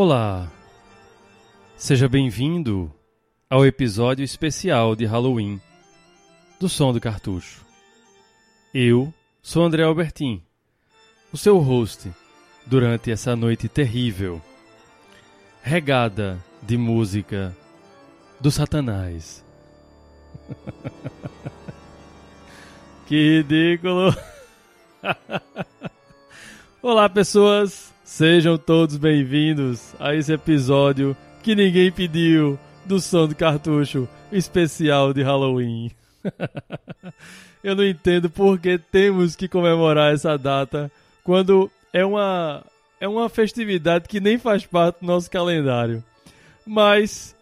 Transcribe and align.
Olá! 0.00 0.48
Seja 1.76 2.08
bem-vindo 2.08 2.88
ao 3.50 3.66
episódio 3.66 4.22
especial 4.22 4.94
de 4.94 5.04
Halloween 5.04 5.60
do 6.60 6.68
Som 6.68 6.92
do 6.92 7.00
Cartucho. 7.00 7.66
Eu 8.72 9.12
sou 9.42 9.64
André 9.64 9.82
Albertin, 9.82 10.40
o 11.32 11.36
seu 11.36 11.58
host 11.58 12.12
durante 12.64 13.10
essa 13.10 13.34
noite 13.34 13.68
terrível, 13.68 14.40
regada 15.62 16.38
de 16.62 16.76
música 16.76 17.52
do 18.38 18.52
Satanás. 18.52 19.44
que 23.08 23.38
ridículo! 23.38 24.14
Olá, 26.80 27.08
pessoas! 27.08 27.97
Sejam 28.08 28.56
todos 28.56 28.96
bem-vindos 28.96 29.94
a 30.00 30.14
esse 30.14 30.32
episódio 30.32 31.14
que 31.42 31.54
ninguém 31.54 31.92
pediu 31.92 32.58
do 32.86 32.98
som 32.98 33.28
do 33.28 33.36
cartucho 33.36 34.08
especial 34.32 35.12
de 35.12 35.22
Halloween. 35.22 35.90
Eu 37.62 37.76
não 37.76 37.84
entendo 37.84 38.30
por 38.30 38.58
que 38.58 38.78
temos 38.78 39.36
que 39.36 39.46
comemorar 39.46 40.14
essa 40.14 40.38
data 40.38 40.90
quando 41.22 41.70
é 41.92 42.02
uma 42.02 42.64
é 42.98 43.06
uma 43.06 43.28
festividade 43.28 44.08
que 44.08 44.20
nem 44.20 44.38
faz 44.38 44.64
parte 44.64 45.00
do 45.00 45.06
nosso 45.06 45.30
calendário. 45.30 46.02
Mas 46.66 47.36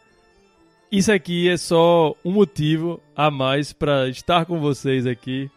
isso 0.90 1.12
aqui 1.12 1.48
é 1.48 1.56
só 1.56 2.12
um 2.24 2.32
motivo 2.32 3.00
a 3.14 3.30
mais 3.30 3.72
para 3.72 4.08
estar 4.08 4.44
com 4.44 4.58
vocês 4.58 5.06
aqui 5.06 5.48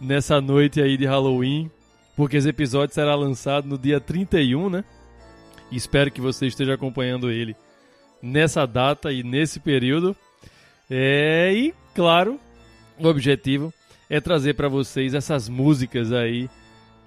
nessa 0.00 0.40
noite 0.40 0.80
aí 0.80 0.96
de 0.96 1.04
Halloween 1.04 1.68
porque 2.16 2.36
esse 2.36 2.48
episódio 2.48 2.94
será 2.94 3.14
lançado 3.14 3.66
no 3.66 3.78
dia 3.78 4.00
31, 4.00 4.70
né? 4.70 4.84
espero 5.76 6.10
que 6.10 6.20
você 6.20 6.46
esteja 6.46 6.74
acompanhando 6.74 7.30
ele 7.30 7.56
nessa 8.20 8.66
data 8.66 9.12
e 9.12 9.22
nesse 9.22 9.58
período. 9.58 10.14
É, 10.90 11.52
e, 11.52 11.74
claro, 11.94 12.38
o 12.98 13.06
objetivo 13.06 13.72
é 14.08 14.20
trazer 14.20 14.54
para 14.54 14.68
vocês 14.68 15.14
essas 15.14 15.48
músicas 15.48 16.12
aí 16.12 16.48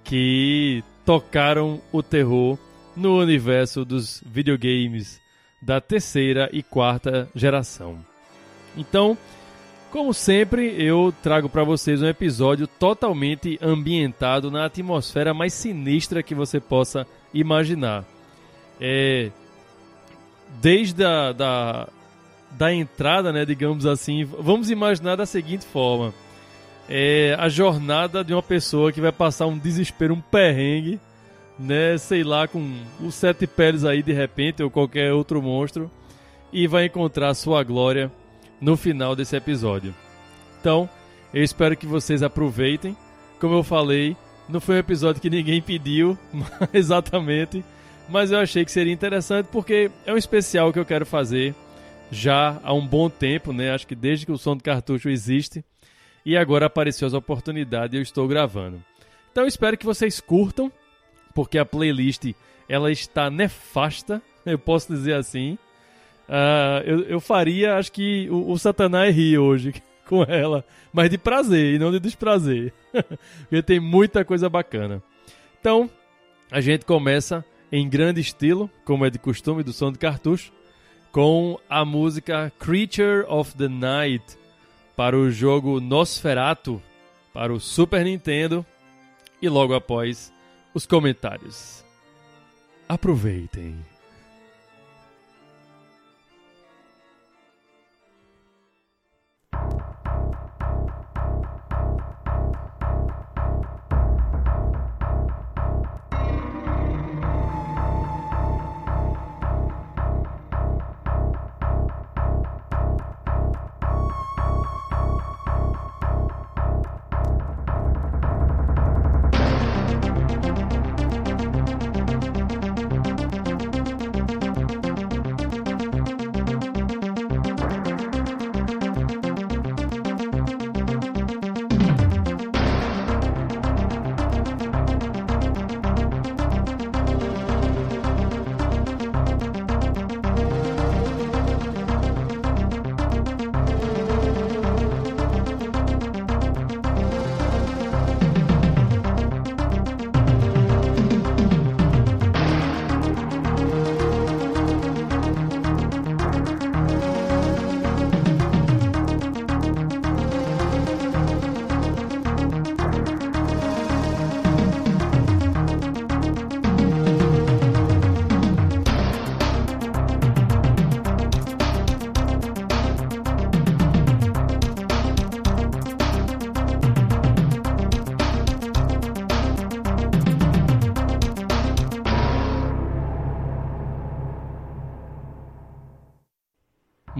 que 0.02 0.82
tocaram 1.04 1.80
o 1.92 2.02
terror 2.02 2.58
no 2.96 3.18
universo 3.18 3.84
dos 3.84 4.22
videogames 4.26 5.20
da 5.62 5.80
terceira 5.80 6.48
e 6.52 6.62
quarta 6.62 7.28
geração. 7.34 8.04
Então, 8.76 9.16
como 9.90 10.12
sempre, 10.12 10.74
eu 10.82 11.12
trago 11.22 11.48
para 11.48 11.64
vocês 11.64 12.02
um 12.02 12.08
episódio 12.08 12.66
totalmente 12.66 13.58
ambientado 13.62 14.50
na 14.50 14.66
atmosfera 14.66 15.32
mais 15.32 15.52
sinistra 15.52 16.22
que 16.22 16.34
você 16.34 16.60
possa 16.60 17.06
imaginar. 17.32 18.04
É, 18.80 19.30
desde 20.60 21.04
a 21.04 21.32
da, 21.32 21.88
da 22.50 22.72
entrada, 22.72 23.32
né, 23.32 23.44
digamos 23.44 23.86
assim, 23.86 24.24
vamos 24.24 24.70
imaginar 24.70 25.16
da 25.16 25.26
seguinte 25.26 25.64
forma: 25.64 26.12
é 26.88 27.34
a 27.38 27.48
jornada 27.48 28.22
de 28.22 28.32
uma 28.32 28.42
pessoa 28.42 28.92
que 28.92 29.00
vai 29.00 29.12
passar 29.12 29.46
um 29.46 29.58
desespero, 29.58 30.14
um 30.14 30.20
perrengue, 30.20 31.00
né, 31.58 31.96
sei 31.98 32.22
lá, 32.22 32.46
com 32.46 32.74
os 33.00 33.14
sete 33.14 33.46
peles 33.46 33.84
aí 33.84 34.02
de 34.02 34.12
repente 34.12 34.62
ou 34.62 34.70
qualquer 34.70 35.12
outro 35.12 35.40
monstro 35.40 35.90
e 36.52 36.66
vai 36.66 36.86
encontrar 36.86 37.34
sua 37.34 37.62
glória 37.62 38.10
no 38.60 38.76
final 38.76 39.14
desse 39.14 39.36
episódio. 39.36 39.94
Então, 40.60 40.88
eu 41.32 41.42
espero 41.42 41.76
que 41.76 41.86
vocês 41.86 42.22
aproveitem. 42.22 42.96
Como 43.40 43.54
eu 43.54 43.62
falei, 43.62 44.16
não 44.48 44.60
foi 44.60 44.76
um 44.76 44.78
episódio 44.78 45.20
que 45.20 45.30
ninguém 45.30 45.60
pediu, 45.60 46.18
exatamente, 46.72 47.64
mas 48.08 48.30
eu 48.30 48.38
achei 48.38 48.64
que 48.64 48.72
seria 48.72 48.92
interessante 48.92 49.48
porque 49.50 49.90
é 50.04 50.12
um 50.12 50.16
especial 50.16 50.72
que 50.72 50.78
eu 50.78 50.84
quero 50.84 51.04
fazer 51.04 51.54
já 52.10 52.60
há 52.62 52.72
um 52.72 52.86
bom 52.86 53.10
tempo, 53.10 53.52
né? 53.52 53.72
Acho 53.72 53.86
que 53.86 53.94
desde 53.94 54.26
que 54.26 54.32
o 54.32 54.38
som 54.38 54.56
do 54.56 54.62
cartucho 54.62 55.08
existe. 55.08 55.64
E 56.24 56.36
agora 56.36 56.66
apareceu 56.66 57.06
essa 57.06 57.18
oportunidade 57.18 57.94
e 57.94 57.98
eu 57.98 58.02
estou 58.02 58.26
gravando. 58.26 58.82
Então 59.30 59.44
eu 59.44 59.48
espero 59.48 59.76
que 59.76 59.86
vocês 59.86 60.20
curtam, 60.20 60.70
porque 61.34 61.58
a 61.58 61.64
playlist 61.64 62.32
ela 62.68 62.90
está 62.90 63.30
nefasta, 63.30 64.22
eu 64.46 64.58
posso 64.58 64.92
dizer 64.92 65.14
assim. 65.14 65.58
Uh, 66.28 66.82
eu, 66.84 67.00
eu, 67.04 67.20
faria, 67.20 67.76
acho 67.76 67.92
que 67.92 68.28
o, 68.30 68.50
o 68.50 68.58
Satanás 68.58 69.14
ri 69.14 69.38
hoje 69.38 69.74
com 70.06 70.22
ela, 70.24 70.64
mas 70.92 71.10
de 71.10 71.18
prazer 71.18 71.74
e 71.74 71.78
não 71.78 71.90
de 71.90 72.00
desprazer. 72.00 72.72
Porque 73.48 73.62
tem 73.62 73.80
muita 73.80 74.24
coisa 74.24 74.48
bacana. 74.48 75.02
Então, 75.60 75.90
a 76.50 76.60
gente 76.60 76.84
começa 76.84 77.44
em 77.70 77.88
grande 77.88 78.20
estilo, 78.20 78.70
como 78.84 79.04
é 79.04 79.10
de 79.10 79.18
costume 79.18 79.62
do 79.62 79.72
som 79.72 79.90
de 79.90 79.98
cartucho, 79.98 80.52
com 81.12 81.58
a 81.68 81.84
música 81.84 82.52
Creature 82.58 83.24
of 83.28 83.56
the 83.56 83.68
Night 83.68 84.36
para 84.94 85.16
o 85.16 85.30
jogo 85.30 85.80
Nosferatu 85.80 86.82
para 87.36 87.52
o 87.52 87.60
Super 87.60 88.02
Nintendo 88.02 88.64
e 89.42 89.48
logo 89.48 89.74
após 89.74 90.32
os 90.72 90.86
comentários. 90.86 91.84
Aproveitem. 92.88 93.76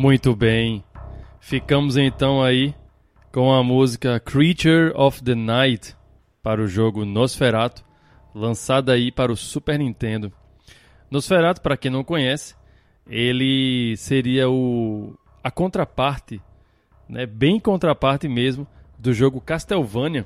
Muito 0.07 0.37
bem. 0.37 0.85
Ficamos 1.41 1.97
então 1.97 2.41
aí 2.41 2.73
com 3.33 3.53
a 3.53 3.61
música 3.65 4.21
Creature 4.21 4.93
of 4.95 5.21
the 5.21 5.35
Night 5.35 5.97
para 6.41 6.63
o 6.63 6.69
jogo 6.69 7.05
Nosferatu, 7.05 7.85
lançada 8.33 8.93
aí 8.93 9.11
para 9.11 9.33
o 9.33 9.37
Super 9.37 9.81
Nintendo. 9.81 10.33
Nosferatu, 11.11 11.61
para 11.61 11.77
quem 11.77 11.91
não 11.91 12.05
conhece, 12.05 12.55
ele 13.05 13.97
seria 13.97 14.49
o 14.49 15.19
a 15.43 15.51
contraparte, 15.51 16.41
né, 17.09 17.27
bem 17.27 17.59
contraparte 17.59 18.29
mesmo 18.29 18.65
do 18.97 19.13
jogo 19.13 19.41
Castlevania, 19.41 20.25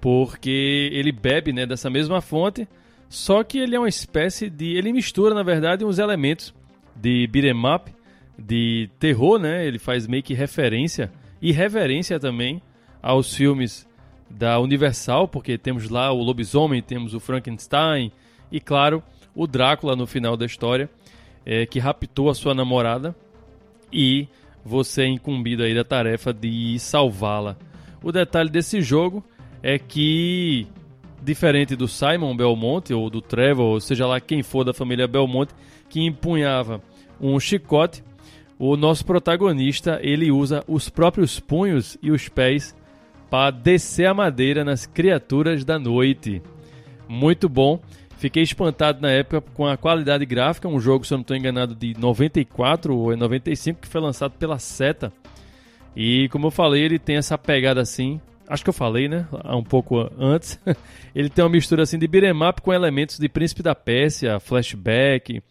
porque 0.00 0.88
ele 0.90 1.12
bebe, 1.12 1.52
né, 1.52 1.66
dessa 1.66 1.90
mesma 1.90 2.22
fonte, 2.22 2.66
só 3.10 3.44
que 3.44 3.58
ele 3.58 3.76
é 3.76 3.78
uma 3.78 3.90
espécie 3.90 4.48
de, 4.48 4.74
ele 4.74 4.90
mistura 4.90 5.34
na 5.34 5.42
verdade 5.42 5.84
uns 5.84 5.98
elementos 5.98 6.54
de 6.98 7.26
beat'em 7.26 7.74
up 7.74 7.95
de 8.38 8.90
terror, 8.98 9.38
né? 9.38 9.66
Ele 9.66 9.78
faz 9.78 10.06
meio 10.06 10.22
que 10.22 10.34
referência 10.34 11.10
e 11.40 11.52
reverência 11.52 12.18
também 12.18 12.60
aos 13.02 13.34
filmes 13.34 13.86
da 14.28 14.58
Universal, 14.58 15.28
porque 15.28 15.56
temos 15.56 15.88
lá 15.88 16.12
o 16.12 16.22
lobisomem, 16.22 16.82
temos 16.82 17.14
o 17.14 17.20
Frankenstein 17.20 18.10
e, 18.50 18.60
claro, 18.60 19.02
o 19.34 19.46
Drácula 19.46 19.94
no 19.94 20.06
final 20.06 20.36
da 20.36 20.46
história, 20.46 20.90
é, 21.44 21.64
que 21.64 21.78
raptou 21.78 22.28
a 22.28 22.34
sua 22.34 22.54
namorada 22.54 23.14
e 23.92 24.26
você 24.64 25.02
é 25.02 25.06
incumbido 25.06 25.62
aí 25.62 25.74
da 25.74 25.84
tarefa 25.84 26.32
de 26.32 26.78
salvá-la. 26.78 27.56
O 28.02 28.10
detalhe 28.10 28.50
desse 28.50 28.80
jogo 28.80 29.24
é 29.62 29.78
que, 29.78 30.66
diferente 31.22 31.76
do 31.76 31.86
Simon 31.86 32.36
Belmonte 32.36 32.92
ou 32.92 33.08
do 33.08 33.20
Trevor, 33.20 33.66
ou 33.66 33.80
seja 33.80 34.06
lá 34.06 34.20
quem 34.20 34.42
for 34.42 34.64
da 34.64 34.74
família 34.74 35.06
Belmonte, 35.06 35.54
que 35.88 36.04
empunhava 36.04 36.82
um 37.20 37.38
chicote, 37.38 38.02
o 38.58 38.76
nosso 38.76 39.04
protagonista 39.04 39.98
ele 40.02 40.30
usa 40.30 40.64
os 40.66 40.88
próprios 40.88 41.38
punhos 41.38 41.98
e 42.02 42.10
os 42.10 42.28
pés 42.28 42.74
para 43.30 43.50
descer 43.50 44.06
a 44.06 44.14
madeira 44.14 44.64
nas 44.64 44.86
criaturas 44.86 45.64
da 45.64 45.78
noite. 45.78 46.42
Muito 47.08 47.48
bom. 47.48 47.80
Fiquei 48.18 48.42
espantado 48.42 49.00
na 49.02 49.10
época 49.10 49.42
com 49.52 49.66
a 49.66 49.76
qualidade 49.76 50.24
gráfica, 50.24 50.66
um 50.68 50.80
jogo, 50.80 51.04
se 51.04 51.12
eu 51.12 51.18
não 51.18 51.22
estou 51.22 51.36
enganado, 51.36 51.74
de 51.74 51.94
94 51.98 52.96
ou 52.96 53.14
95, 53.14 53.80
que 53.82 53.88
foi 53.88 54.00
lançado 54.00 54.32
pela 54.38 54.58
Seta. 54.58 55.12
E 55.94 56.28
como 56.30 56.46
eu 56.46 56.50
falei, 56.50 56.82
ele 56.82 56.98
tem 56.98 57.16
essa 57.16 57.36
pegada 57.36 57.80
assim, 57.80 58.18
acho 58.48 58.64
que 58.64 58.70
eu 58.70 58.74
falei, 58.74 59.06
né, 59.06 59.26
um 59.44 59.62
pouco 59.62 60.10
antes. 60.18 60.58
ele 61.14 61.28
tem 61.28 61.44
uma 61.44 61.50
mistura 61.50 61.82
assim 61.82 61.98
de 61.98 62.08
beat'em 62.08 62.42
up 62.48 62.62
com 62.62 62.72
elementos 62.72 63.18
de 63.18 63.28
Príncipe 63.28 63.62
da 63.62 63.74
Pérsia, 63.74 64.40
flashback, 64.40 65.42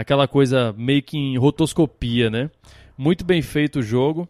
aquela 0.00 0.26
coisa 0.26 0.74
meio 0.78 1.02
que 1.02 1.18
em 1.18 1.36
rotoscopia, 1.36 2.30
né? 2.30 2.50
Muito 2.96 3.22
bem 3.22 3.42
feito 3.42 3.80
o 3.80 3.82
jogo. 3.82 4.26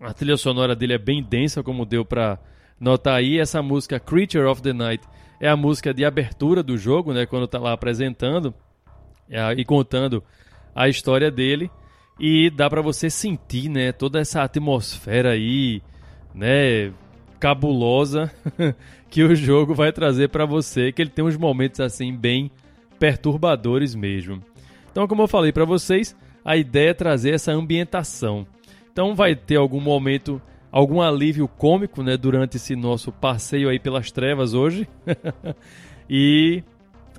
A 0.00 0.12
trilha 0.12 0.36
sonora 0.36 0.74
dele 0.74 0.94
é 0.94 0.98
bem 0.98 1.22
densa, 1.22 1.62
como 1.62 1.86
deu 1.86 2.04
para 2.04 2.40
notar 2.78 3.14
aí. 3.14 3.38
Essa 3.38 3.62
música 3.62 4.00
Creature 4.00 4.46
of 4.46 4.60
the 4.60 4.72
Night 4.72 5.04
é 5.40 5.48
a 5.48 5.56
música 5.56 5.94
de 5.94 6.04
abertura 6.04 6.60
do 6.60 6.76
jogo, 6.76 7.12
né? 7.12 7.24
Quando 7.24 7.46
tá 7.46 7.58
lá 7.60 7.72
apresentando 7.72 8.52
é, 9.30 9.52
e 9.52 9.64
contando 9.64 10.24
a 10.74 10.88
história 10.88 11.30
dele. 11.30 11.70
E 12.18 12.50
dá 12.50 12.68
para 12.68 12.82
você 12.82 13.08
sentir, 13.08 13.68
né? 13.68 13.92
Toda 13.92 14.18
essa 14.18 14.42
atmosfera 14.42 15.30
aí, 15.30 15.80
né? 16.34 16.92
Cabulosa 17.38 18.30
que 19.08 19.22
o 19.22 19.36
jogo 19.36 19.72
vai 19.72 19.92
trazer 19.92 20.30
para 20.30 20.44
você. 20.44 20.90
Que 20.90 21.00
ele 21.00 21.10
tem 21.10 21.24
uns 21.24 21.36
momentos 21.36 21.78
assim 21.78 22.12
bem 22.12 22.50
perturbadores 22.98 23.94
mesmo. 23.94 24.42
Então, 24.92 25.08
como 25.08 25.22
eu 25.22 25.28
falei 25.28 25.50
para 25.50 25.64
vocês, 25.64 26.14
a 26.44 26.56
ideia 26.56 26.90
é 26.90 26.94
trazer 26.94 27.34
essa 27.34 27.50
ambientação. 27.50 28.46
Então, 28.92 29.14
vai 29.14 29.34
ter 29.34 29.56
algum 29.56 29.80
momento 29.80 30.40
algum 30.72 31.02
alívio 31.02 31.46
cômico, 31.46 32.02
né, 32.02 32.16
durante 32.16 32.56
esse 32.56 32.74
nosso 32.74 33.12
passeio 33.12 33.68
aí 33.68 33.78
pelas 33.78 34.10
trevas 34.10 34.54
hoje. 34.54 34.88
e 36.08 36.64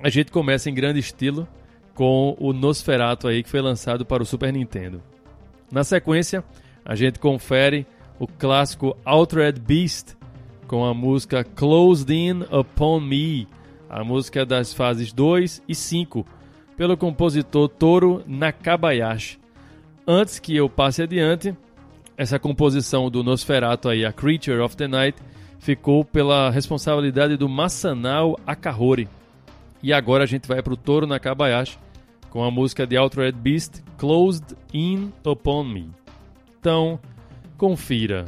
a 0.02 0.08
gente 0.08 0.32
começa 0.32 0.68
em 0.68 0.74
grande 0.74 0.98
estilo 0.98 1.46
com 1.94 2.36
o 2.40 2.52
Nosferatu 2.52 3.28
aí 3.28 3.44
que 3.44 3.48
foi 3.48 3.60
lançado 3.60 4.04
para 4.04 4.24
o 4.24 4.26
Super 4.26 4.52
Nintendo. 4.52 5.00
Na 5.70 5.84
sequência, 5.84 6.42
a 6.84 6.96
gente 6.96 7.20
confere 7.20 7.86
o 8.18 8.26
clássico 8.26 8.96
Altered 9.04 9.60
Beast 9.60 10.16
com 10.66 10.84
a 10.84 10.92
música 10.92 11.44
Closed 11.44 12.10
In 12.10 12.42
Upon 12.50 13.00
Me, 13.00 13.46
a 13.88 14.02
música 14.02 14.44
das 14.44 14.74
fases 14.74 15.12
2 15.12 15.62
e 15.68 15.74
5, 15.74 16.26
pelo 16.76 16.96
compositor 16.96 17.68
Toru 17.68 18.22
Nakabayashi. 18.26 19.38
Antes 20.06 20.38
que 20.38 20.54
eu 20.56 20.68
passe 20.68 21.02
adiante, 21.02 21.56
essa 22.16 22.38
composição 22.38 23.10
do 23.10 23.22
Nosferatu 23.22 23.88
aí, 23.88 24.04
a 24.04 24.12
Creature 24.12 24.60
of 24.60 24.76
the 24.76 24.86
Night, 24.86 25.18
ficou 25.58 26.04
pela 26.04 26.50
responsabilidade 26.50 27.36
do 27.36 27.48
Masanao 27.48 28.38
Akahori. 28.46 29.08
E 29.82 29.92
agora 29.92 30.24
a 30.24 30.26
gente 30.26 30.46
vai 30.46 30.62
para 30.62 30.72
o 30.72 30.76
Toro 30.76 31.06
Nakabayashi 31.06 31.78
com 32.34 32.42
a 32.42 32.50
música 32.50 32.84
de 32.86 32.96
Altered 32.96 33.38
Beast, 33.38 33.80
Closed 33.96 34.56
In 34.72 35.12
Upon 35.24 35.64
Me. 35.64 35.88
Então, 36.58 36.98
confira. 37.56 38.24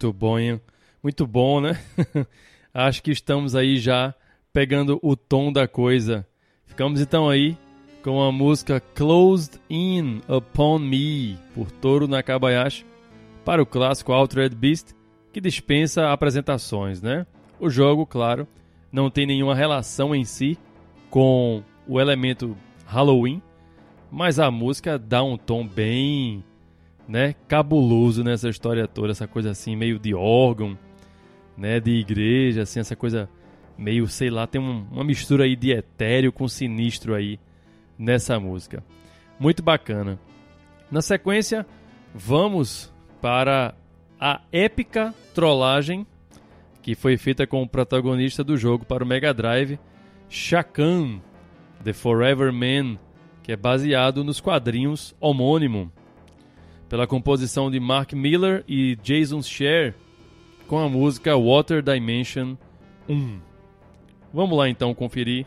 Muito 0.00 0.14
bom, 0.14 0.36
muito 1.02 1.26
bom, 1.26 1.60
né? 1.60 1.78
Acho 2.72 3.02
que 3.02 3.10
estamos 3.10 3.54
aí 3.54 3.76
já 3.76 4.14
pegando 4.50 4.98
o 5.02 5.14
tom 5.14 5.52
da 5.52 5.68
coisa. 5.68 6.26
Ficamos 6.64 7.02
então 7.02 7.28
aí 7.28 7.54
com 8.02 8.22
a 8.22 8.32
música 8.32 8.80
Closed 8.80 9.60
In 9.68 10.22
Upon 10.26 10.78
Me, 10.78 11.38
por 11.54 11.70
Toru 11.70 12.08
Nakabayashi, 12.08 12.86
para 13.44 13.62
o 13.62 13.66
clássico 13.66 14.10
Altered 14.14 14.56
Beast, 14.56 14.94
que 15.34 15.38
dispensa 15.38 16.10
apresentações, 16.10 17.02
né? 17.02 17.26
O 17.58 17.68
jogo, 17.68 18.06
claro, 18.06 18.48
não 18.90 19.10
tem 19.10 19.26
nenhuma 19.26 19.54
relação 19.54 20.14
em 20.14 20.24
si 20.24 20.56
com 21.10 21.62
o 21.86 22.00
elemento 22.00 22.56
Halloween, 22.86 23.42
mas 24.10 24.38
a 24.38 24.50
música 24.50 24.98
dá 24.98 25.22
um 25.22 25.36
tom 25.36 25.66
bem, 25.68 26.42
né, 27.10 27.34
cabuloso 27.48 28.22
nessa 28.22 28.48
história 28.48 28.86
toda, 28.86 29.10
essa 29.10 29.26
coisa 29.26 29.50
assim 29.50 29.74
meio 29.74 29.98
de 29.98 30.14
órgão, 30.14 30.78
né, 31.58 31.80
de 31.80 31.90
igreja, 31.90 32.62
assim, 32.62 32.78
essa 32.78 32.94
coisa 32.94 33.28
meio, 33.76 34.06
sei 34.06 34.30
lá, 34.30 34.46
tem 34.46 34.60
um, 34.60 34.86
uma 34.92 35.02
mistura 35.02 35.42
aí 35.42 35.56
de 35.56 35.72
etéreo 35.72 36.32
com 36.32 36.46
sinistro 36.46 37.12
aí 37.12 37.40
nessa 37.98 38.38
música. 38.38 38.84
Muito 39.40 39.60
bacana. 39.60 40.20
Na 40.88 41.02
sequência, 41.02 41.66
vamos 42.14 42.92
para 43.20 43.74
a 44.18 44.40
épica 44.52 45.12
trollagem 45.34 46.06
que 46.80 46.94
foi 46.94 47.16
feita 47.16 47.44
com 47.44 47.60
o 47.60 47.68
protagonista 47.68 48.44
do 48.44 48.56
jogo 48.56 48.84
para 48.84 49.02
o 49.02 49.06
Mega 49.06 49.34
Drive, 49.34 49.80
Shakan, 50.28 51.20
The 51.82 51.92
Forever 51.92 52.52
Man, 52.52 52.98
que 53.42 53.50
é 53.50 53.56
baseado 53.56 54.22
nos 54.22 54.40
quadrinhos 54.40 55.14
homônimo, 55.20 55.90
pela 56.90 57.06
composição 57.06 57.70
de 57.70 57.78
Mark 57.78 58.12
Miller 58.12 58.64
e 58.66 58.96
Jason 58.96 59.40
Scher, 59.40 59.94
com 60.66 60.76
a 60.76 60.88
música 60.88 61.36
Water 61.36 61.80
Dimension 61.82 62.56
1. 63.08 63.38
Vamos 64.34 64.58
lá 64.58 64.68
então 64.68 64.92
conferir 64.92 65.46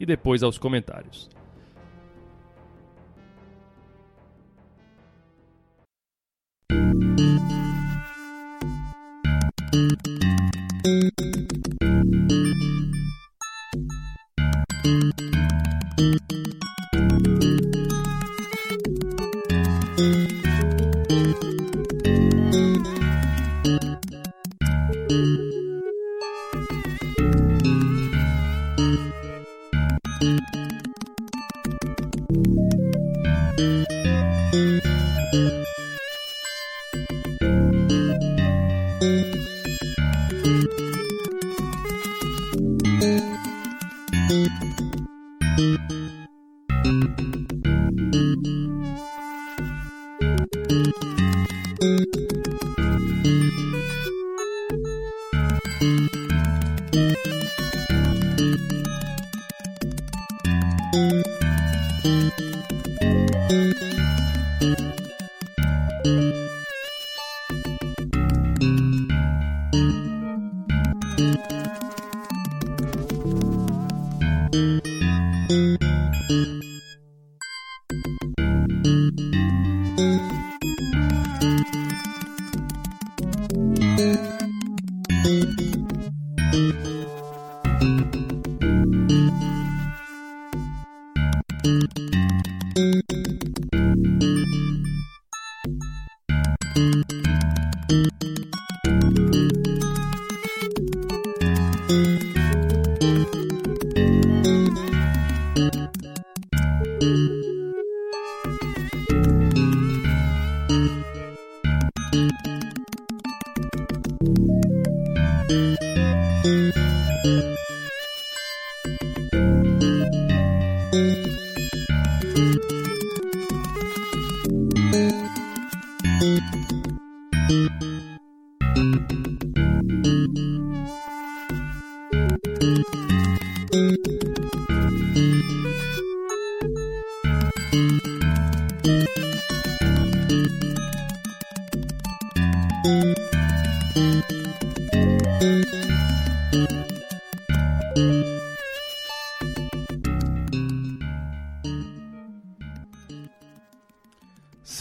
e 0.00 0.04
depois 0.04 0.42
aos 0.42 0.58
comentários. 0.58 1.30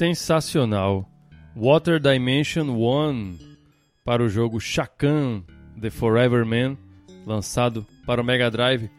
Sensacional. 0.02 1.08
Water 1.56 2.00
Dimension 2.00 2.72
1 2.72 3.38
para 4.04 4.24
o 4.24 4.28
jogo 4.28 4.60
Shakan 4.60 5.44
The 5.80 5.92
Forever 5.92 6.44
Man, 6.44 6.76
lançado 7.24 7.86
para 8.04 8.20
o 8.20 8.24
Mega 8.24 8.50
Drive, 8.50 8.90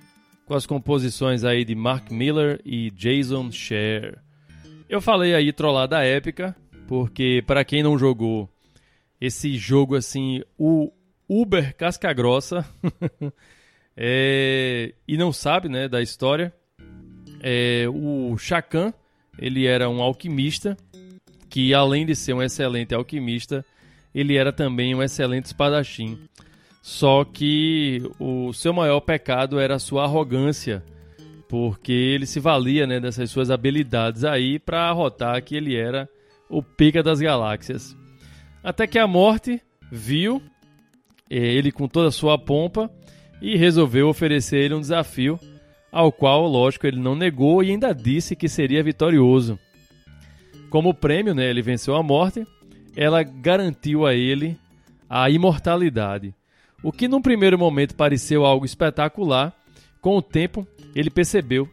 com 0.46 0.54
as 0.54 0.64
composições 0.64 1.42
aí 1.42 1.64
de 1.64 1.74
Mark 1.74 2.08
Miller 2.12 2.60
e 2.64 2.88
Jason 2.92 3.50
Scher. 3.50 4.16
Eu 4.88 5.00
falei 5.00 5.34
aí 5.34 5.52
trollada 5.52 6.04
épica, 6.04 6.54
porque 6.86 7.42
para 7.48 7.64
quem 7.64 7.82
não 7.82 7.98
jogou 7.98 8.48
esse 9.20 9.56
jogo 9.56 9.96
assim, 9.96 10.44
o 10.56 10.92
Uber 11.28 11.74
casca 11.74 12.12
grossa, 12.12 12.64
é, 13.96 14.94
e 15.08 15.16
não 15.16 15.32
sabe, 15.32 15.68
né, 15.68 15.88
da 15.88 16.00
história, 16.00 16.54
é, 17.40 17.86
o 17.88 18.38
Shakan, 18.38 18.94
ele 19.36 19.66
era 19.66 19.90
um 19.90 20.00
alquimista 20.00 20.76
que 21.52 21.74
além 21.74 22.06
de 22.06 22.16
ser 22.16 22.32
um 22.32 22.42
excelente 22.42 22.94
alquimista, 22.94 23.62
ele 24.14 24.38
era 24.38 24.50
também 24.50 24.94
um 24.94 25.02
excelente 25.02 25.44
espadachim. 25.44 26.18
Só 26.80 27.26
que 27.26 28.02
o 28.18 28.54
seu 28.54 28.72
maior 28.72 29.00
pecado 29.00 29.60
era 29.60 29.74
a 29.74 29.78
sua 29.78 30.04
arrogância, 30.04 30.82
porque 31.50 31.92
ele 31.92 32.24
se 32.24 32.40
valia 32.40 32.86
né, 32.86 32.98
dessas 32.98 33.30
suas 33.30 33.50
habilidades 33.50 34.24
aí 34.24 34.58
para 34.58 34.88
arrotar 34.88 35.42
que 35.44 35.54
ele 35.54 35.76
era 35.76 36.08
o 36.48 36.62
pica 36.62 37.02
das 37.02 37.20
galáxias. 37.20 37.94
Até 38.64 38.86
que 38.86 38.98
a 38.98 39.06
morte 39.06 39.60
viu 39.90 40.40
eh, 41.28 41.36
ele 41.36 41.70
com 41.70 41.86
toda 41.86 42.08
a 42.08 42.12
sua 42.12 42.38
pompa 42.38 42.90
e 43.42 43.58
resolveu 43.58 44.08
oferecer 44.08 44.56
ele 44.56 44.74
um 44.74 44.80
desafio, 44.80 45.38
ao 45.92 46.10
qual, 46.10 46.46
lógico, 46.48 46.86
ele 46.86 46.98
não 46.98 47.14
negou 47.14 47.62
e 47.62 47.70
ainda 47.70 47.92
disse 47.92 48.34
que 48.34 48.48
seria 48.48 48.82
vitorioso. 48.82 49.58
Como 50.72 50.94
prêmio, 50.94 51.34
né, 51.34 51.50
ele 51.50 51.60
venceu 51.60 51.94
a 51.94 52.02
morte, 52.02 52.46
ela 52.96 53.22
garantiu 53.22 54.06
a 54.06 54.14
ele 54.14 54.56
a 55.06 55.28
imortalidade. 55.28 56.34
O 56.82 56.90
que 56.90 57.06
num 57.06 57.20
primeiro 57.20 57.58
momento 57.58 57.94
pareceu 57.94 58.46
algo 58.46 58.64
espetacular, 58.64 59.54
com 60.00 60.16
o 60.16 60.22
tempo 60.22 60.66
ele 60.94 61.10
percebeu 61.10 61.68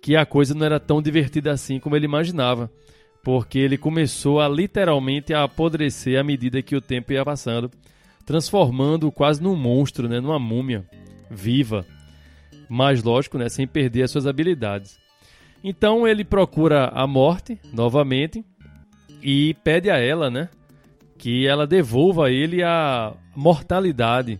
que 0.00 0.14
a 0.14 0.24
coisa 0.24 0.54
não 0.54 0.64
era 0.64 0.78
tão 0.78 1.02
divertida 1.02 1.50
assim 1.50 1.80
como 1.80 1.96
ele 1.96 2.04
imaginava, 2.04 2.70
porque 3.24 3.58
ele 3.58 3.76
começou 3.76 4.40
a 4.40 4.48
literalmente 4.48 5.34
a 5.34 5.42
apodrecer 5.42 6.16
à 6.16 6.22
medida 6.22 6.62
que 6.62 6.76
o 6.76 6.80
tempo 6.80 7.12
ia 7.12 7.24
passando, 7.24 7.68
transformando 8.24 9.10
quase 9.10 9.42
num 9.42 9.56
monstro, 9.56 10.08
né, 10.08 10.20
numa 10.20 10.38
múmia 10.38 10.84
viva, 11.28 11.84
mas 12.68 13.02
lógico, 13.02 13.36
né, 13.36 13.48
sem 13.48 13.66
perder 13.66 14.04
as 14.04 14.12
suas 14.12 14.28
habilidades. 14.28 15.02
Então 15.66 16.06
ele 16.06 16.22
procura 16.26 16.88
a 16.88 17.06
morte 17.06 17.58
novamente 17.72 18.44
e 19.22 19.54
pede 19.64 19.88
a 19.88 19.96
ela, 19.96 20.30
né, 20.30 20.50
que 21.16 21.46
ela 21.46 21.66
devolva 21.66 22.26
a 22.26 22.30
ele 22.30 22.62
a 22.62 23.14
mortalidade. 23.34 24.38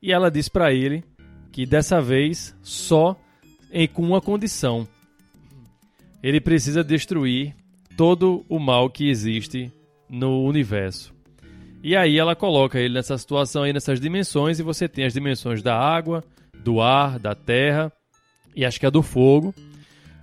E 0.00 0.12
ela 0.12 0.30
diz 0.30 0.48
para 0.48 0.72
ele 0.72 1.02
que 1.50 1.66
dessa 1.66 2.00
vez 2.00 2.56
só 2.62 3.16
em, 3.72 3.88
com 3.88 4.02
uma 4.02 4.20
condição. 4.20 4.86
ele 6.22 6.40
precisa 6.40 6.84
destruir 6.84 7.54
todo 7.96 8.46
o 8.48 8.60
mal 8.60 8.88
que 8.88 9.08
existe 9.08 9.72
no 10.08 10.44
universo. 10.44 11.12
E 11.82 11.96
aí 11.96 12.16
ela 12.16 12.36
coloca 12.36 12.78
ele 12.78 12.94
nessa 12.94 13.18
situação 13.18 13.64
aí, 13.64 13.72
nessas 13.72 14.00
dimensões, 14.00 14.58
e 14.58 14.62
você 14.62 14.88
tem 14.88 15.04
as 15.04 15.12
dimensões 15.12 15.62
da 15.62 15.76
água, 15.76 16.22
do 16.62 16.80
ar, 16.80 17.18
da 17.18 17.34
terra 17.34 17.92
e 18.56 18.64
acho 18.64 18.78
que 18.78 18.86
a 18.86 18.90
do 18.90 19.02
fogo, 19.02 19.52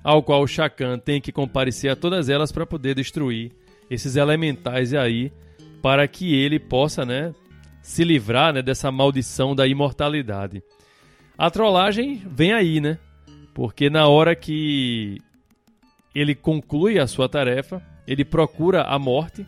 ao 0.04 0.24
qual 0.24 0.42
o 0.42 0.48
Shakan 0.48 0.98
tem 1.00 1.22
que 1.22 1.32
comparecer 1.32 1.92
a 1.92 1.96
todas 1.96 2.30
elas 2.30 2.52
para 2.52 2.66
poder 2.66 2.96
destruir 2.96 3.52
esses 3.90 4.16
elementais 4.16 4.94
aí, 4.94 5.32
para 5.82 6.08
que 6.08 6.34
ele 6.34 6.60
possa, 6.60 7.06
né, 7.06 7.34
se 7.82 8.04
livrar 8.04 8.54
né, 8.54 8.62
dessa 8.62 8.92
maldição 8.92 9.56
da 9.56 9.68
imortalidade. 9.68 10.64
A 11.38 11.50
trollagem 11.50 12.22
vem 12.26 12.54
aí, 12.54 12.80
né? 12.80 12.98
Porque 13.54 13.90
na 13.90 14.08
hora 14.08 14.36
que 14.36 15.20
ele 16.14 16.36
conclui 16.36 17.00
a 17.00 17.08
sua 17.08 17.28
tarefa, 17.28 17.82
ele 18.08 18.24
procura 18.24 18.84
a 18.84 19.00
morte 19.00 19.46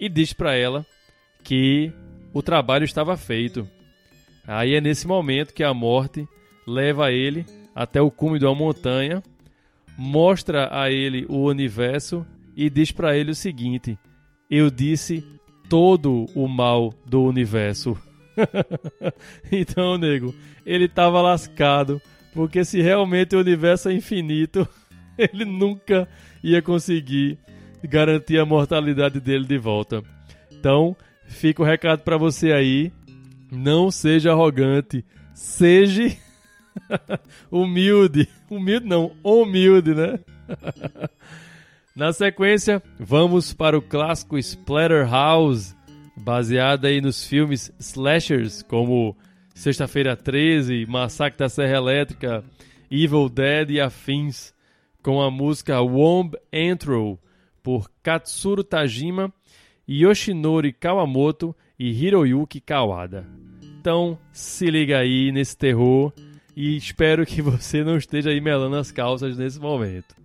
e 0.00 0.08
diz 0.08 0.32
para 0.32 0.56
ela 0.56 0.84
que 1.42 1.92
o 2.32 2.42
trabalho 2.42 2.84
estava 2.84 3.16
feito. 3.16 3.68
Aí 4.46 4.74
é 4.74 4.80
nesse 4.80 5.06
momento 5.06 5.54
que 5.54 5.62
a 5.62 5.72
morte 5.72 6.26
leva 6.66 7.12
ele 7.12 7.46
até 7.74 8.00
o 8.00 8.10
cume 8.10 8.38
de 8.38 8.44
uma 8.44 8.54
montanha, 8.54 9.22
mostra 9.98 10.68
a 10.70 10.88
ele 10.92 11.26
o 11.28 11.44
universo 11.44 12.24
e 12.56 12.70
diz 12.70 12.92
para 12.92 13.16
ele 13.16 13.32
o 13.32 13.34
seguinte: 13.34 13.98
Eu 14.48 14.70
disse 14.70 15.26
todo 15.68 16.26
o 16.36 16.46
mal 16.46 16.94
do 17.04 17.24
universo. 17.24 17.98
então, 19.50 19.98
nego, 19.98 20.32
ele 20.64 20.84
estava 20.84 21.20
lascado, 21.20 22.00
porque 22.32 22.64
se 22.64 22.80
realmente 22.80 23.34
o 23.34 23.40
universo 23.40 23.88
é 23.88 23.92
infinito, 23.92 24.66
ele 25.18 25.44
nunca 25.44 26.08
ia 26.42 26.62
conseguir 26.62 27.36
garantir 27.82 28.38
a 28.38 28.46
mortalidade 28.46 29.18
dele 29.18 29.44
de 29.44 29.58
volta. 29.58 30.02
Então, 30.52 30.96
fica 31.26 31.62
o 31.62 31.66
recado 31.66 32.02
para 32.02 32.16
você 32.16 32.52
aí. 32.52 32.92
Não 33.50 33.90
seja 33.90 34.30
arrogante. 34.30 35.04
Seja 35.34 36.12
humilde. 37.50 38.28
Humilde 38.50 38.86
não, 38.86 39.12
humilde, 39.22 39.94
né? 39.94 40.18
Na 41.94 42.12
sequência, 42.12 42.82
vamos 42.98 43.52
para 43.52 43.76
o 43.76 43.82
clássico 43.82 44.38
Splatterhouse, 44.38 45.74
baseado 46.16 46.84
aí 46.84 47.00
nos 47.00 47.26
filmes 47.26 47.72
slashers 47.80 48.62
como 48.62 49.16
Sexta-feira 49.52 50.16
13, 50.16 50.86
Massacre 50.86 51.36
da 51.36 51.48
Serra 51.48 51.78
Elétrica, 51.78 52.44
Evil 52.88 53.28
Dead 53.28 53.70
e 53.70 53.80
afins, 53.80 54.54
com 55.02 55.20
a 55.20 55.30
música 55.30 55.80
Womb 55.80 56.36
Intro 56.52 57.18
por 57.64 57.90
Katsuro 58.00 58.62
Tajima, 58.62 59.32
Yoshinori 59.88 60.72
Kawamoto 60.72 61.56
e 61.76 61.90
Hiroyuki 61.90 62.60
Kawada. 62.60 63.26
Então, 63.80 64.16
se 64.32 64.70
liga 64.70 64.98
aí 64.98 65.32
nesse 65.32 65.56
terror 65.56 66.12
e 66.60 66.76
espero 66.76 67.24
que 67.24 67.40
você 67.40 67.84
não 67.84 67.96
esteja 67.96 68.30
aí 68.30 68.40
melando 68.40 68.74
as 68.74 68.90
calças 68.90 69.38
nesse 69.38 69.60
momento. 69.60 70.16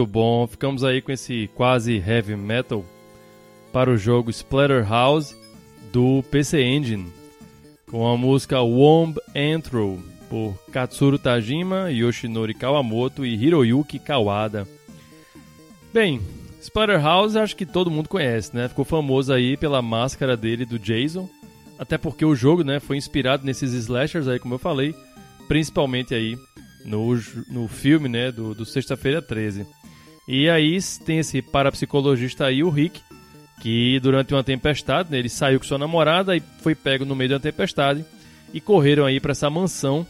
Muito 0.00 0.12
bom, 0.12 0.46
ficamos 0.46 0.82
aí 0.82 1.02
com 1.02 1.12
esse 1.12 1.50
quase 1.54 1.98
heavy 1.98 2.34
metal 2.34 2.82
para 3.70 3.90
o 3.90 3.98
jogo 3.98 4.30
Splatterhouse 4.30 5.36
do 5.92 6.24
PC 6.30 6.62
Engine, 6.62 7.12
com 7.90 8.08
a 8.08 8.16
música 8.16 8.62
Womb 8.62 9.20
Intro 9.34 10.02
por 10.30 10.54
Katsuro 10.72 11.18
Tajima, 11.18 11.90
Yoshinori 11.90 12.54
Kawamoto 12.54 13.26
e 13.26 13.34
Hiroyuki 13.34 13.98
Kawada. 13.98 14.66
Bem, 15.92 16.22
Splatterhouse 16.62 17.36
acho 17.36 17.54
que 17.54 17.66
todo 17.66 17.90
mundo 17.90 18.08
conhece, 18.08 18.56
né? 18.56 18.68
Ficou 18.68 18.86
famoso 18.86 19.34
aí 19.34 19.54
pela 19.54 19.82
máscara 19.82 20.34
dele 20.34 20.64
do 20.64 20.78
Jason, 20.78 21.28
até 21.78 21.98
porque 21.98 22.24
o 22.24 22.34
jogo, 22.34 22.64
né, 22.64 22.80
foi 22.80 22.96
inspirado 22.96 23.44
nesses 23.44 23.74
slashers 23.74 24.28
aí, 24.28 24.38
como 24.38 24.54
eu 24.54 24.58
falei, 24.58 24.94
principalmente 25.46 26.14
aí 26.14 26.38
no, 26.86 27.14
no 27.50 27.68
filme, 27.68 28.08
né, 28.08 28.32
do, 28.32 28.54
do 28.54 28.64
Sexta-feira 28.64 29.20
13. 29.20 29.66
E 30.26 30.48
aí 30.48 30.78
tem 31.04 31.18
esse 31.18 31.42
parapsicologista 31.42 32.46
aí, 32.46 32.62
o 32.62 32.70
Rick, 32.70 33.00
que 33.60 33.98
durante 34.00 34.32
uma 34.32 34.44
tempestade, 34.44 35.10
né, 35.10 35.18
ele 35.18 35.28
saiu 35.28 35.58
com 35.58 35.66
sua 35.66 35.78
namorada 35.78 36.36
e 36.36 36.42
foi 36.60 36.74
pego 36.74 37.04
no 37.04 37.16
meio 37.16 37.30
da 37.30 37.40
tempestade 37.40 38.04
e 38.52 38.60
correram 38.60 39.04
aí 39.04 39.20
para 39.20 39.32
essa 39.32 39.50
mansão 39.50 40.06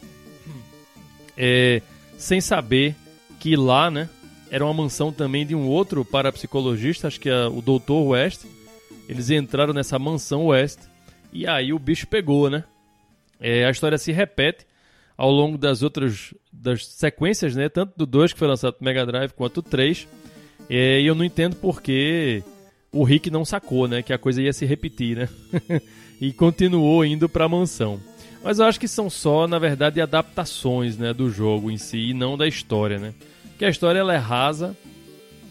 é, 1.37 1.81
sem 2.17 2.39
saber 2.39 2.95
que 3.39 3.55
lá, 3.55 3.89
né, 3.89 4.09
era 4.49 4.63
uma 4.63 4.73
mansão 4.73 5.11
também 5.11 5.45
de 5.45 5.55
um 5.55 5.67
outro 5.67 6.03
parapsicologista, 6.03 7.07
acho 7.07 7.19
que 7.19 7.29
é 7.29 7.47
o 7.47 7.61
Dr. 7.61 7.93
West. 8.09 8.45
Eles 9.07 9.29
entraram 9.29 9.73
nessa 9.73 9.97
mansão 9.97 10.47
West 10.47 10.79
e 11.33 11.47
aí 11.47 11.73
o 11.73 11.79
bicho 11.79 12.05
pegou, 12.05 12.49
né? 12.49 12.63
É, 13.39 13.65
a 13.65 13.71
história 13.71 13.97
se 13.97 14.11
repete 14.11 14.65
ao 15.21 15.29
longo 15.29 15.55
das 15.55 15.83
outras 15.83 16.33
das 16.51 16.83
sequências, 16.83 17.55
né? 17.55 17.69
Tanto 17.69 17.93
do 17.95 18.07
2 18.07 18.33
que 18.33 18.39
foi 18.39 18.47
lançado 18.47 18.73
pro 18.73 18.83
Mega 18.83 19.05
Drive 19.05 19.33
quanto 19.33 19.61
do 19.61 19.69
3. 19.69 20.07
É, 20.67 20.99
e 20.99 21.05
eu 21.05 21.13
não 21.13 21.23
entendo 21.23 21.55
porque 21.57 22.43
o 22.91 23.03
Rick 23.03 23.29
não 23.29 23.45
sacou, 23.45 23.87
né? 23.87 24.01
Que 24.01 24.13
a 24.13 24.17
coisa 24.17 24.41
ia 24.41 24.51
se 24.51 24.65
repetir, 24.65 25.17
né? 25.17 25.29
e 26.19 26.33
continuou 26.33 27.05
indo 27.05 27.29
para 27.29 27.45
a 27.45 27.49
mansão. 27.49 27.99
Mas 28.43 28.57
eu 28.57 28.65
acho 28.65 28.79
que 28.79 28.87
são 28.87 29.11
só, 29.11 29.47
na 29.47 29.59
verdade, 29.59 30.01
adaptações, 30.01 30.97
né, 30.97 31.13
do 31.13 31.29
jogo 31.29 31.69
em 31.69 31.77
si 31.77 32.09
e 32.09 32.13
não 32.15 32.35
da 32.35 32.47
história, 32.47 32.97
né? 32.97 33.13
Que 33.59 33.65
a 33.65 33.69
história 33.69 33.99
ela 33.99 34.15
é 34.15 34.17
rasa. 34.17 34.75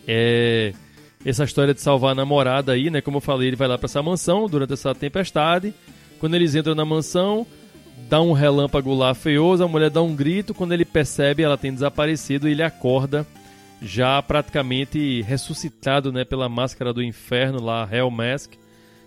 É 0.04 0.72
essa 1.24 1.44
história 1.44 1.72
de 1.72 1.80
salvar 1.80 2.10
a 2.10 2.14
namorada 2.16 2.72
aí, 2.72 2.90
né? 2.90 3.00
Como 3.00 3.18
eu 3.18 3.20
falei, 3.20 3.46
ele 3.46 3.56
vai 3.56 3.68
lá 3.68 3.78
para 3.78 3.86
essa 3.86 4.02
mansão 4.02 4.48
durante 4.48 4.72
essa 4.72 4.92
tempestade. 4.96 5.72
Quando 6.18 6.34
eles 6.34 6.56
entram 6.56 6.74
na 6.74 6.84
mansão, 6.84 7.46
dá 8.08 8.20
um 8.20 8.32
relâmpago 8.32 8.94
lá 8.94 9.14
feioso, 9.14 9.62
a 9.62 9.68
mulher 9.68 9.90
dá 9.90 10.02
um 10.02 10.14
grito, 10.14 10.54
quando 10.54 10.72
ele 10.72 10.84
percebe 10.84 11.42
ela 11.42 11.58
tem 11.58 11.72
desaparecido, 11.72 12.48
ele 12.48 12.62
acorda 12.62 13.26
já 13.82 14.20
praticamente 14.22 15.22
ressuscitado 15.22 16.12
né, 16.12 16.24
pela 16.24 16.48
máscara 16.48 16.92
do 16.92 17.02
inferno, 17.02 17.62
lá, 17.62 17.88
Hell 17.90 18.10
Mask, 18.10 18.52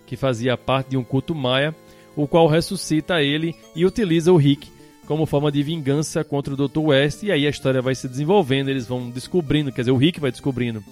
que 0.07 0.15
fazia 0.15 0.57
parte 0.57 0.91
de 0.91 0.97
um 0.97 1.03
culto 1.03 1.35
maia, 1.35 1.75
o 2.15 2.27
qual 2.27 2.47
ressuscita 2.47 3.21
ele 3.21 3.55
e 3.75 3.85
utiliza 3.85 4.31
o 4.31 4.37
Rick 4.37 4.71
como 5.05 5.25
forma 5.25 5.51
de 5.51 5.61
vingança 5.61 6.23
contra 6.23 6.53
o 6.53 6.67
Dr. 6.67 6.79
West, 6.79 7.23
e 7.23 7.31
aí 7.31 7.45
a 7.45 7.49
história 7.49 7.81
vai 7.81 7.93
se 7.93 8.07
desenvolvendo, 8.07 8.69
eles 8.69 8.87
vão 8.87 9.09
descobrindo, 9.09 9.71
quer 9.71 9.81
dizer, 9.81 9.91
o 9.91 9.97
Rick 9.97 10.19
vai 10.19 10.31
descobrindo 10.31 10.83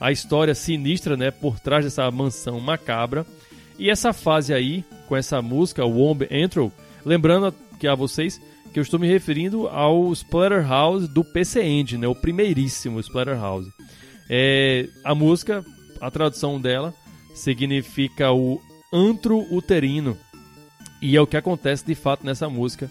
a 0.00 0.10
história 0.10 0.54
sinistra, 0.54 1.16
né, 1.16 1.30
por 1.30 1.60
trás 1.60 1.84
dessa 1.84 2.10
mansão 2.10 2.58
macabra. 2.58 3.24
E 3.78 3.90
essa 3.90 4.12
fase 4.12 4.52
aí, 4.52 4.84
com 5.06 5.16
essa 5.16 5.40
música, 5.42 5.84
Womb 5.84 6.26
Intro, 6.30 6.72
lembrando 7.04 7.54
que 7.78 7.86
a 7.86 7.94
vocês 7.94 8.40
que 8.72 8.78
eu 8.78 8.82
estou 8.82 9.00
me 9.00 9.08
referindo 9.08 9.68
ao 9.68 10.12
Splatterhouse 10.12 11.08
do 11.08 11.24
PC 11.24 11.62
Engine, 11.62 12.02
né? 12.02 12.08
o 12.08 12.14
primeiríssimo 12.14 13.00
Splatterhouse. 13.00 13.72
É, 14.28 14.88
a 15.04 15.14
música, 15.14 15.64
a 16.00 16.10
tradução 16.10 16.60
dela, 16.60 16.94
significa 17.34 18.32
o 18.32 18.60
antro 18.92 19.38
uterino. 19.52 20.16
E 21.02 21.16
é 21.16 21.20
o 21.20 21.26
que 21.26 21.36
acontece 21.36 21.84
de 21.84 21.94
fato 21.94 22.24
nessa 22.24 22.48
música, 22.48 22.90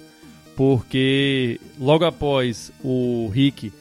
porque 0.55 1.59
logo 1.79 2.03
após 2.03 2.73
o 2.83 3.29
Rick 3.33 3.71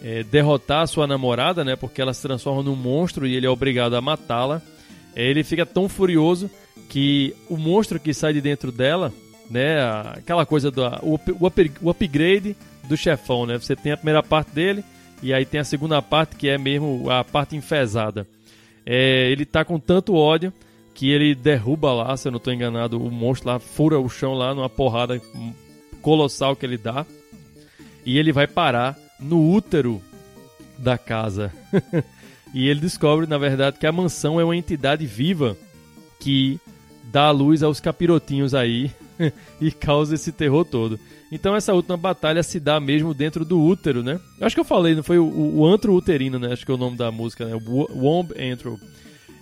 é, 0.00 0.22
derrotar 0.22 0.86
sua 0.86 1.06
namorada, 1.06 1.64
né, 1.64 1.74
porque 1.74 2.00
ela 2.00 2.14
se 2.14 2.22
transforma 2.22 2.62
num 2.62 2.76
monstro 2.76 3.26
e 3.26 3.34
ele 3.34 3.46
é 3.46 3.50
obrigado 3.50 3.94
a 3.94 4.00
matá-la, 4.00 4.62
é, 5.16 5.28
ele 5.28 5.42
fica 5.42 5.66
tão 5.66 5.88
furioso 5.88 6.48
que 6.88 7.34
o 7.48 7.56
monstro 7.56 7.98
que 7.98 8.14
sai 8.14 8.32
de 8.32 8.40
dentro 8.40 8.70
dela 8.70 9.12
né? 9.50 9.80
Aquela 10.16 10.44
coisa 10.44 10.70
do 10.70 10.82
o, 11.02 11.18
o 11.82 11.90
upgrade 11.90 12.56
do 12.88 12.96
chefão, 12.96 13.46
né? 13.46 13.58
Você 13.58 13.76
tem 13.76 13.92
a 13.92 13.96
primeira 13.96 14.22
parte 14.22 14.52
dele 14.52 14.84
e 15.22 15.32
aí 15.32 15.44
tem 15.44 15.60
a 15.60 15.64
segunda 15.64 16.00
parte 16.00 16.36
que 16.36 16.48
é 16.48 16.58
mesmo 16.58 17.10
a 17.10 17.24
parte 17.24 17.56
enfesada. 17.56 18.26
É, 18.84 19.30
ele 19.30 19.44
tá 19.44 19.64
com 19.64 19.78
tanto 19.78 20.14
ódio 20.14 20.52
que 20.94 21.10
ele 21.10 21.34
derruba 21.34 21.92
lá, 21.92 22.16
se 22.16 22.26
eu 22.26 22.32
não 22.32 22.38
estou 22.38 22.52
enganado, 22.52 23.00
o 23.00 23.10
monstro 23.10 23.50
lá 23.50 23.58
fura 23.58 24.00
o 24.00 24.08
chão 24.08 24.34
lá 24.34 24.54
numa 24.54 24.68
porrada 24.68 25.20
colossal 26.02 26.56
que 26.56 26.66
ele 26.66 26.78
dá. 26.78 27.06
E 28.04 28.18
ele 28.18 28.32
vai 28.32 28.46
parar 28.46 28.96
no 29.20 29.52
útero 29.52 30.02
da 30.78 30.96
casa. 30.96 31.52
e 32.54 32.68
ele 32.68 32.80
descobre, 32.80 33.26
na 33.26 33.38
verdade, 33.38 33.78
que 33.78 33.86
a 33.86 33.92
mansão 33.92 34.40
é 34.40 34.44
uma 34.44 34.56
entidade 34.56 35.06
viva 35.06 35.56
que 36.18 36.58
dá 37.04 37.30
luz 37.30 37.62
aos 37.62 37.80
capirotinhos 37.80 38.54
aí 38.54 38.90
e 39.60 39.70
causa 39.70 40.14
esse 40.14 40.32
terror 40.32 40.64
todo. 40.64 40.98
Então 41.30 41.54
essa 41.54 41.74
última 41.74 41.96
batalha 41.96 42.42
se 42.42 42.58
dá 42.58 42.80
mesmo 42.80 43.12
dentro 43.12 43.44
do 43.44 43.60
útero, 43.60 44.02
né? 44.02 44.20
Acho 44.40 44.56
que 44.56 44.60
eu 44.60 44.64
falei, 44.64 44.94
não 44.94 45.02
foi 45.02 45.18
o, 45.18 45.26
o, 45.26 45.66
antro 45.66 45.94
uterino, 45.94 46.38
né? 46.38 46.52
Acho 46.52 46.64
que 46.64 46.72
é 46.72 46.74
o 46.74 46.78
nome 46.78 46.96
da 46.96 47.10
música, 47.10 47.44
né? 47.44 47.54
O 47.54 48.04
Womb 48.04 48.32
Antro. 48.38 48.78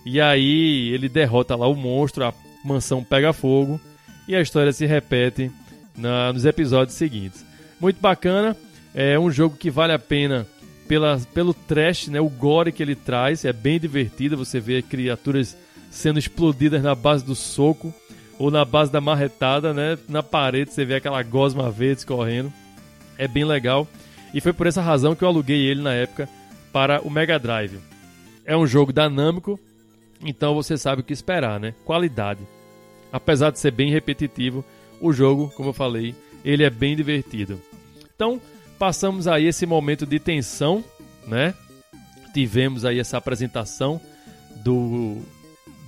E 0.05 0.19
aí 0.19 0.89
ele 0.93 1.07
derrota 1.07 1.55
lá 1.55 1.67
o 1.67 1.75
monstro, 1.75 2.25
a 2.25 2.33
mansão 2.63 3.03
pega 3.03 3.33
fogo 3.33 3.79
e 4.27 4.35
a 4.35 4.41
história 4.41 4.73
se 4.73 4.85
repete 4.85 5.51
na, 5.97 6.33
nos 6.33 6.45
episódios 6.45 6.97
seguintes. 6.97 7.45
Muito 7.79 8.01
bacana, 8.01 8.55
é 8.93 9.17
um 9.17 9.31
jogo 9.31 9.55
que 9.55 9.69
vale 9.69 9.93
a 9.93 9.99
pena 9.99 10.47
pela, 10.87 11.19
pelo 11.33 11.53
trash, 11.53 12.07
né? 12.07 12.19
O 12.19 12.29
gore 12.29 12.71
que 12.71 12.81
ele 12.81 12.95
traz, 12.95 13.45
é 13.45 13.53
bem 13.53 13.79
divertido, 13.79 14.37
você 14.37 14.59
vê 14.59 14.81
criaturas 14.81 15.57
sendo 15.89 16.19
explodidas 16.19 16.81
na 16.81 16.95
base 16.95 17.23
do 17.23 17.35
soco 17.35 17.93
ou 18.39 18.51
na 18.51 18.63
base 18.63 18.91
da 18.91 19.01
marretada, 19.01 19.73
né? 19.73 19.97
Na 20.07 20.21
parede 20.21 20.71
você 20.71 20.85
vê 20.85 20.95
aquela 20.95 21.21
gosma 21.23 21.71
verde 21.71 22.05
correndo. 22.05 22.51
É 23.17 23.27
bem 23.27 23.43
legal. 23.43 23.87
E 24.33 24.41
foi 24.41 24.53
por 24.53 24.67
essa 24.67 24.81
razão 24.81 25.15
que 25.15 25.23
eu 25.23 25.27
aluguei 25.27 25.65
ele 25.65 25.81
na 25.81 25.93
época 25.93 26.29
para 26.71 27.01
o 27.01 27.09
Mega 27.09 27.39
Drive. 27.39 27.79
É 28.45 28.55
um 28.55 28.67
jogo 28.67 28.93
dinâmico, 28.93 29.59
então 30.21 30.53
você 30.53 30.77
sabe 30.77 31.01
o 31.01 31.03
que 31.03 31.13
esperar, 31.13 31.59
né? 31.59 31.73
Qualidade. 31.83 32.41
Apesar 33.11 33.51
de 33.51 33.59
ser 33.59 33.71
bem 33.71 33.91
repetitivo, 33.91 34.63
o 35.01 35.11
jogo, 35.11 35.51
como 35.55 35.69
eu 35.69 35.73
falei, 35.73 36.13
ele 36.43 36.63
é 36.63 36.69
bem 36.69 36.95
divertido. 36.95 37.59
Então, 38.15 38.41
passamos 38.77 39.27
aí 39.27 39.45
esse 39.45 39.65
momento 39.65 40.05
de 40.05 40.19
tensão, 40.19 40.83
né? 41.25 41.53
Tivemos 42.33 42.85
aí 42.85 42.99
essa 42.99 43.17
apresentação 43.17 43.99
do 44.57 45.17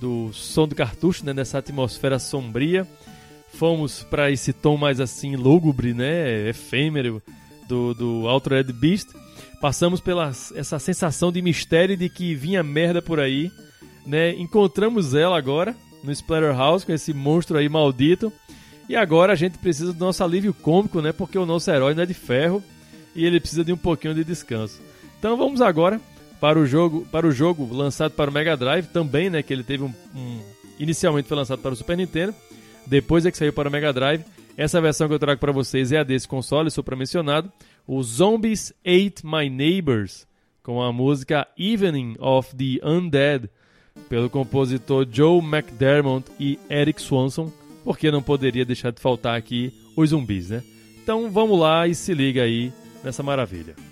do 0.00 0.32
som 0.32 0.66
do 0.66 0.74
cartucho, 0.74 1.24
né, 1.24 1.32
nessa 1.34 1.58
atmosfera 1.58 2.18
sombria. 2.18 2.86
Fomos 3.52 4.02
para 4.02 4.30
esse 4.30 4.52
tom 4.52 4.76
mais 4.76 5.00
assim 5.00 5.36
lúgubre, 5.36 5.92
né, 5.92 6.48
efêmero 6.48 7.22
do, 7.68 7.94
do 7.94 8.28
Altered 8.28 8.72
Beast. 8.72 9.08
Passamos 9.60 10.00
pela 10.00 10.32
essa 10.54 10.78
sensação 10.78 11.30
de 11.30 11.42
mistério 11.42 11.96
de 11.96 12.08
que 12.08 12.34
vinha 12.34 12.62
merda 12.62 13.02
por 13.02 13.20
aí, 13.20 13.50
né? 14.06 14.30
Encontramos 14.36 15.14
ela 15.14 15.36
agora 15.36 15.76
no 16.02 16.10
Splatterhouse 16.10 16.86
com 16.86 16.92
esse 16.92 17.12
monstro 17.12 17.58
aí 17.58 17.68
maldito. 17.68 18.32
E 18.88 18.96
agora 18.96 19.34
a 19.34 19.36
gente 19.36 19.58
precisa 19.58 19.92
do 19.92 20.04
nosso 20.04 20.24
alívio 20.24 20.54
cômico, 20.54 21.02
né? 21.02 21.12
Porque 21.12 21.38
o 21.38 21.44
nosso 21.44 21.70
herói 21.70 21.94
não 21.94 22.02
é 22.02 22.06
de 22.06 22.14
ferro 22.14 22.64
e 23.14 23.24
ele 23.24 23.38
precisa 23.38 23.62
de 23.62 23.72
um 23.72 23.76
pouquinho 23.76 24.14
de 24.14 24.24
descanso. 24.24 24.80
Então 25.18 25.36
vamos 25.36 25.60
agora 25.60 26.00
para 26.40 26.58
o 26.58 26.66
jogo, 26.66 27.06
para 27.12 27.26
o 27.26 27.32
jogo 27.32 27.72
lançado 27.72 28.12
para 28.12 28.30
o 28.30 28.32
Mega 28.32 28.56
Drive 28.56 28.86
também, 28.86 29.28
né, 29.28 29.42
que 29.42 29.52
ele 29.52 29.62
teve 29.62 29.84
um, 29.84 29.92
um 30.14 30.40
inicialmente 30.78 31.28
foi 31.28 31.36
lançado 31.36 31.60
para 31.60 31.72
o 31.72 31.76
Super 31.76 31.96
Nintendo, 31.96 32.34
depois 32.86 33.26
é 33.26 33.30
que 33.30 33.36
saiu 33.36 33.52
para 33.52 33.68
o 33.68 33.72
Mega 33.72 33.92
Drive. 33.92 34.24
Essa 34.56 34.80
versão 34.80 35.06
que 35.06 35.14
eu 35.14 35.18
trago 35.18 35.40
para 35.40 35.52
vocês 35.52 35.92
é 35.92 35.98
a 35.98 36.02
desse 36.02 36.26
console 36.26 36.70
mencionado, 36.96 37.52
o 37.86 38.02
Zombies 38.02 38.72
Ate 38.80 39.24
My 39.24 39.48
Neighbors, 39.48 40.26
com 40.62 40.82
a 40.82 40.92
música 40.92 41.46
Evening 41.58 42.16
of 42.18 42.54
the 42.56 42.84
Undead, 42.86 43.48
pelo 44.08 44.30
compositor 44.30 45.06
Joe 45.10 45.40
McDermott 45.42 46.30
e 46.38 46.58
Eric 46.68 47.00
Swanson, 47.00 47.52
porque 47.84 48.10
não 48.10 48.22
poderia 48.22 48.64
deixar 48.64 48.92
de 48.92 49.00
faltar 49.00 49.36
aqui 49.36 49.72
os 49.96 50.10
zumbis, 50.10 50.50
né? 50.50 50.62
Então 51.02 51.30
vamos 51.30 51.58
lá 51.58 51.86
e 51.86 51.94
se 51.94 52.14
liga 52.14 52.42
aí 52.42 52.72
nessa 53.02 53.22
maravilha. 53.22 53.89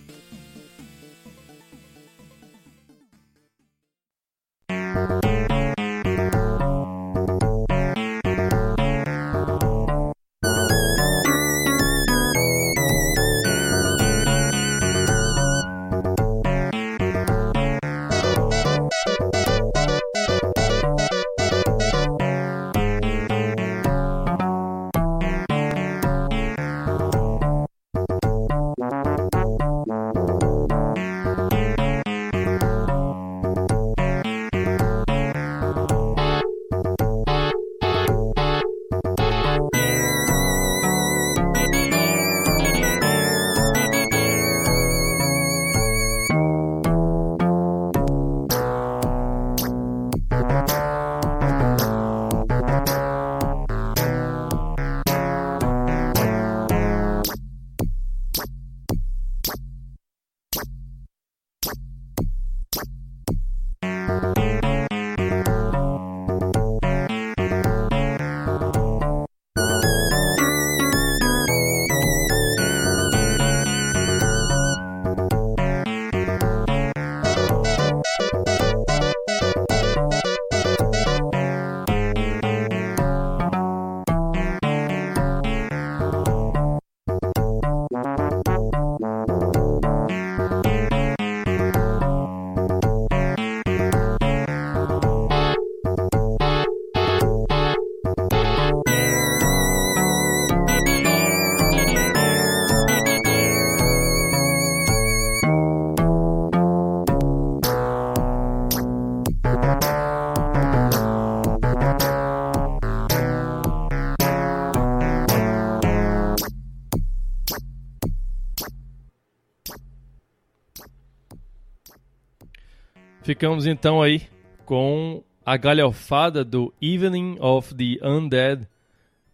Ficamos 123.38 123.68
então 123.68 124.03
aí 124.03 124.22
com 124.66 125.22
a 125.46 125.57
galhofada 125.57 126.44
do 126.44 126.74
Evening 126.83 127.37
of 127.38 127.72
the 127.72 128.05
Undead 128.05 128.66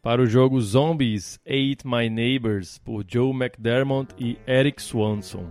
para 0.02 0.20
o 0.20 0.26
jogo 0.26 0.60
Zombies 0.60 1.40
Ate 1.46 1.78
My 1.86 2.10
Neighbors 2.10 2.76
por 2.76 3.02
Joe 3.08 3.30
McDermott 3.30 4.14
e 4.18 4.36
Eric 4.46 4.82
Swanson. 4.82 5.46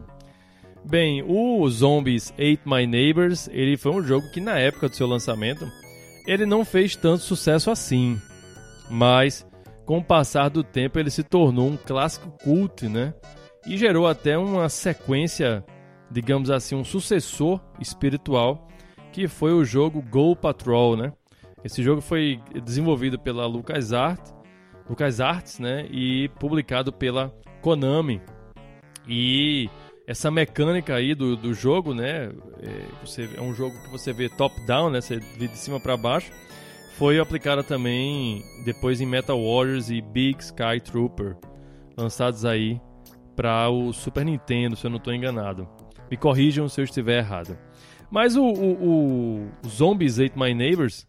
Bem, 0.85 1.23
o 1.23 1.67
Zombies 1.67 2.31
Ate 2.33 2.61
My 2.63 2.85
Neighbors, 2.85 3.47
ele 3.51 3.75
foi 3.75 3.91
um 3.91 4.03
jogo 4.03 4.29
que 4.29 4.39
na 4.39 4.59
época 4.59 4.87
do 4.87 4.95
seu 4.95 5.07
lançamento, 5.07 5.67
ele 6.27 6.45
não 6.45 6.63
fez 6.63 6.95
tanto 6.95 7.23
sucesso 7.23 7.71
assim, 7.71 8.21
mas 8.87 9.43
com 9.83 9.97
o 9.97 10.03
passar 10.03 10.49
do 10.49 10.63
tempo 10.63 10.99
ele 10.99 11.09
se 11.09 11.23
tornou 11.23 11.69
um 11.69 11.75
clássico 11.75 12.29
cult, 12.43 12.87
né? 12.87 13.15
E 13.65 13.79
gerou 13.79 14.05
até 14.05 14.37
uma 14.37 14.69
sequência 14.69 15.65
digamos 16.13 16.51
assim, 16.51 16.75
um 16.75 16.83
sucessor 16.83 17.59
espiritual, 17.79 18.67
que 19.11 19.27
foi 19.27 19.51
o 19.51 19.65
jogo 19.65 20.01
Go 20.01 20.35
Patrol, 20.35 20.95
né? 20.95 21.11
Esse 21.63 21.81
jogo 21.81 22.01
foi 22.01 22.39
desenvolvido 22.63 23.17
pela 23.17 23.45
LucasArts, 23.45 24.33
LucasArts, 24.89 25.59
né, 25.59 25.87
e 25.89 26.29
publicado 26.39 26.91
pela 26.91 27.33
Konami. 27.61 28.21
E 29.07 29.69
essa 30.05 30.29
mecânica 30.29 30.95
aí 30.95 31.15
do, 31.15 31.37
do 31.37 31.53
jogo, 31.53 31.93
né, 31.93 32.25
é, 32.61 32.85
você, 33.01 33.29
é 33.35 33.41
um 33.41 33.53
jogo 33.53 33.73
que 33.81 33.89
você 33.89 34.11
vê 34.11 34.27
top-down, 34.27 34.89
né, 34.89 34.99
você 34.99 35.17
vê 35.17 35.47
de 35.47 35.57
cima 35.57 35.79
para 35.79 35.95
baixo, 35.95 36.31
foi 36.97 37.17
aplicada 37.19 37.63
também 37.63 38.43
depois 38.65 38.99
em 38.99 39.05
Metal 39.05 39.37
Warriors 39.37 39.89
e 39.89 40.01
Big 40.01 40.39
Sky 40.41 40.81
Trooper, 40.83 41.37
lançados 41.97 42.43
aí 42.43 42.79
para 43.35 43.69
o 43.69 43.93
Super 43.93 44.25
Nintendo, 44.25 44.75
se 44.75 44.85
eu 44.85 44.89
não 44.89 44.97
estou 44.97 45.13
enganado. 45.13 45.67
Me 46.13 46.17
corrijam 46.17 46.69
se 46.69 46.79
eu 46.79 46.85
estiver 46.85 47.17
errado. 47.17 47.57
Mas 48.11 48.35
o, 48.35 48.43
o, 48.43 49.49
o 49.65 49.67
Zombies 49.67 50.19
Ate 50.19 50.37
My 50.37 50.53
Neighbors, 50.53 51.07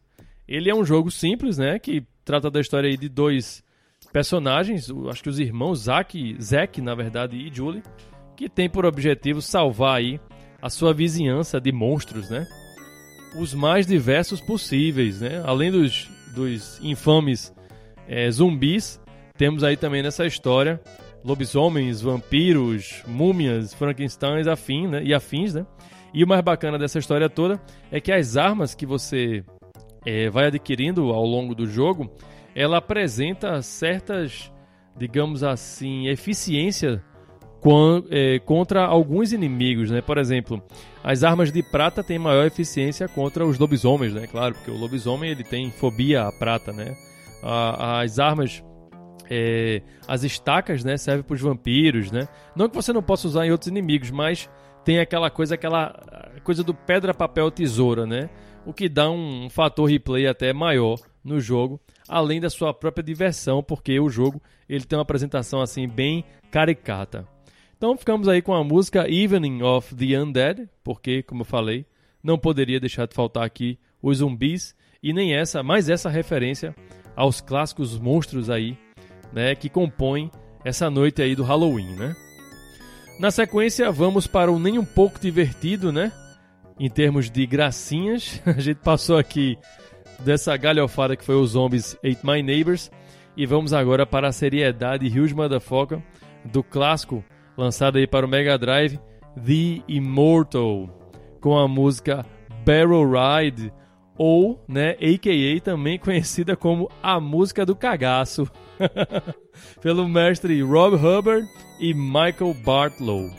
ele 0.48 0.70
é 0.70 0.74
um 0.74 0.82
jogo 0.82 1.10
simples, 1.10 1.58
né? 1.58 1.78
Que 1.78 2.02
trata 2.24 2.50
da 2.50 2.58
história 2.58 2.88
aí 2.88 2.96
de 2.96 3.10
dois 3.10 3.62
personagens, 4.10 4.88
acho 5.10 5.22
que 5.22 5.28
os 5.28 5.38
irmãos 5.38 5.80
Zack, 5.80 6.38
Zack, 6.40 6.80
na 6.80 6.94
verdade, 6.94 7.36
e 7.36 7.54
Julie, 7.54 7.82
que 8.34 8.48
tem 8.48 8.66
por 8.66 8.86
objetivo 8.86 9.42
salvar 9.42 9.98
aí 9.98 10.18
a 10.62 10.70
sua 10.70 10.94
vizinhança 10.94 11.60
de 11.60 11.70
monstros, 11.70 12.30
né? 12.30 12.46
Os 13.38 13.52
mais 13.52 13.86
diversos 13.86 14.40
possíveis, 14.40 15.20
né? 15.20 15.42
Além 15.44 15.70
dos, 15.70 16.08
dos 16.34 16.80
infames 16.82 17.54
é, 18.08 18.30
zumbis, 18.30 18.98
temos 19.36 19.62
aí 19.62 19.76
também 19.76 20.02
nessa 20.02 20.24
história 20.24 20.80
lobisomens, 21.24 22.02
vampiros, 22.02 23.02
múmias, 23.06 23.72
Frankensteins 23.72 24.46
afim, 24.46 24.86
né? 24.86 25.02
e 25.02 25.14
afins, 25.14 25.54
né? 25.54 25.66
E 26.12 26.22
o 26.22 26.28
mais 26.28 26.42
bacana 26.42 26.78
dessa 26.78 26.98
história 26.98 27.28
toda 27.28 27.60
é 27.90 28.00
que 28.00 28.12
as 28.12 28.36
armas 28.36 28.74
que 28.74 28.86
você 28.86 29.42
é, 30.04 30.28
vai 30.28 30.46
adquirindo 30.46 31.10
ao 31.10 31.24
longo 31.24 31.54
do 31.54 31.66
jogo, 31.66 32.10
ela 32.54 32.78
apresenta 32.78 33.60
certas, 33.62 34.52
digamos 34.96 35.42
assim, 35.42 36.06
eficiência 36.06 37.02
é, 38.10 38.38
contra 38.40 38.84
alguns 38.84 39.32
inimigos, 39.32 39.90
né? 39.90 40.02
Por 40.02 40.18
exemplo, 40.18 40.62
as 41.02 41.24
armas 41.24 41.50
de 41.50 41.62
prata 41.62 42.04
têm 42.04 42.18
maior 42.18 42.46
eficiência 42.46 43.08
contra 43.08 43.44
os 43.44 43.58
lobisomens, 43.58 44.12
né? 44.12 44.26
Claro, 44.26 44.54
porque 44.54 44.70
o 44.70 44.76
lobisomem 44.76 45.30
ele 45.30 45.42
tem 45.42 45.70
fobia 45.70 46.24
à 46.24 46.32
prata, 46.32 46.72
né? 46.72 46.94
As 47.42 48.18
armas 48.18 48.62
é, 49.30 49.82
as 50.06 50.22
estacas, 50.22 50.84
né, 50.84 50.96
servem 50.96 51.22
para 51.22 51.34
os 51.34 51.40
vampiros, 51.40 52.10
né? 52.10 52.28
Não 52.54 52.68
que 52.68 52.74
você 52.74 52.92
não 52.92 53.02
possa 53.02 53.26
usar 53.26 53.46
em 53.46 53.50
outros 53.50 53.68
inimigos, 53.68 54.10
mas 54.10 54.48
tem 54.84 54.98
aquela 54.98 55.30
coisa, 55.30 55.54
aquela 55.54 55.94
coisa 56.42 56.62
do 56.62 56.74
pedra, 56.74 57.14
papel, 57.14 57.50
tesoura, 57.50 58.06
né? 58.06 58.28
O 58.66 58.72
que 58.72 58.88
dá 58.88 59.10
um, 59.10 59.46
um 59.46 59.50
fator 59.50 59.88
replay 59.88 60.26
até 60.26 60.52
maior 60.52 60.98
no 61.22 61.40
jogo, 61.40 61.80
além 62.08 62.40
da 62.40 62.50
sua 62.50 62.74
própria 62.74 63.02
diversão, 63.02 63.62
porque 63.62 63.98
o 63.98 64.10
jogo 64.10 64.40
ele 64.68 64.84
tem 64.84 64.96
uma 64.96 65.02
apresentação 65.02 65.60
assim 65.60 65.88
bem 65.88 66.24
caricata. 66.50 67.26
Então 67.76 67.96
ficamos 67.96 68.28
aí 68.28 68.40
com 68.40 68.54
a 68.54 68.62
música 68.62 69.10
Evening 69.10 69.62
of 69.62 69.94
the 69.94 70.18
Undead, 70.18 70.68
porque, 70.82 71.22
como 71.22 71.42
eu 71.42 71.46
falei, 71.46 71.86
não 72.22 72.38
poderia 72.38 72.80
deixar 72.80 73.06
de 73.06 73.14
faltar 73.14 73.44
aqui 73.44 73.78
os 74.00 74.18
zumbis 74.18 74.74
e 75.02 75.12
nem 75.12 75.34
essa, 75.34 75.62
mais 75.62 75.88
essa 75.88 76.08
referência 76.08 76.74
aos 77.16 77.40
clássicos 77.40 77.98
monstros 77.98 78.48
aí 78.48 78.78
né, 79.34 79.54
que 79.54 79.68
compõem 79.68 80.30
essa 80.64 80.88
noite 80.88 81.20
aí 81.20 81.34
do 81.34 81.42
Halloween, 81.42 81.94
né? 81.96 82.16
Na 83.18 83.30
sequência, 83.30 83.92
vamos 83.92 84.26
para 84.26 84.50
o 84.50 84.58
nem 84.58 84.78
um 84.78 84.84
pouco 84.84 85.20
divertido, 85.20 85.92
né? 85.92 86.10
Em 86.78 86.88
termos 86.88 87.30
de 87.30 87.46
gracinhas, 87.46 88.40
a 88.46 88.52
gente 88.52 88.78
passou 88.78 89.18
aqui 89.18 89.58
dessa 90.20 90.56
galhofada 90.56 91.16
que 91.16 91.24
foi 91.24 91.34
os 91.34 91.50
Zombies 91.50 91.96
Ate 91.96 92.24
My 92.24 92.42
Neighbors 92.42 92.90
e 93.36 93.44
vamos 93.44 93.72
agora 93.72 94.06
para 94.06 94.28
a 94.28 94.32
seriedade 94.32 95.06
Huge 95.06 95.34
Motherfucker 95.34 96.00
do 96.44 96.62
clássico 96.62 97.24
lançado 97.56 97.98
aí 97.98 98.06
para 98.06 98.24
o 98.24 98.28
Mega 98.28 98.56
Drive 98.56 98.98
The 99.34 99.82
Immortal 99.88 100.88
com 101.40 101.58
a 101.58 101.68
música 101.68 102.24
Barrel 102.64 103.10
Ride 103.10 103.72
ou, 104.16 104.62
né, 104.68 104.90
AKA 104.92 105.60
também 105.62 105.98
conhecida 105.98 106.56
como 106.56 106.90
a 107.02 107.18
música 107.20 107.66
do 107.66 107.74
cagaço, 107.74 108.48
pelo 109.80 110.08
mestre 110.08 110.60
Rob 110.62 110.96
Hubbard 110.96 111.46
e 111.80 111.92
Michael 111.94 112.54
Bartlow. 112.64 113.30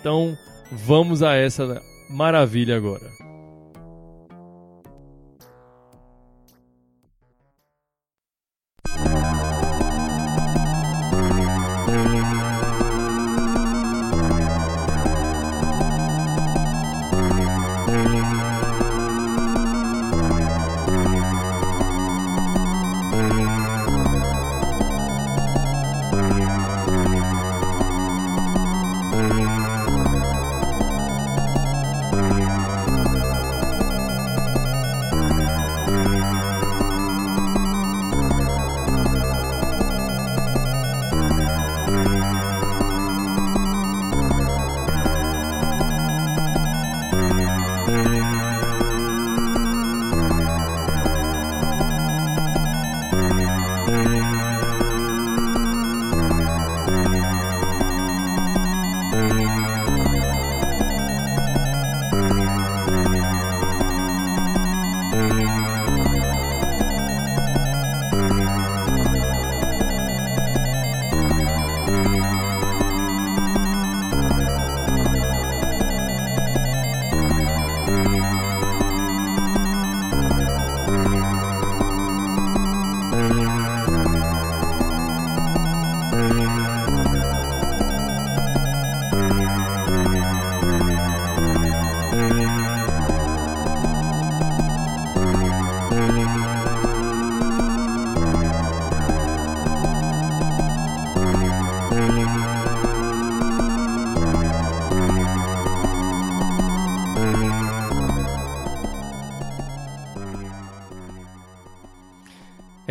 Então, 0.00 0.36
vamos 0.70 1.22
a 1.22 1.34
essa 1.34 1.80
maravilha 2.10 2.76
agora. 2.76 3.21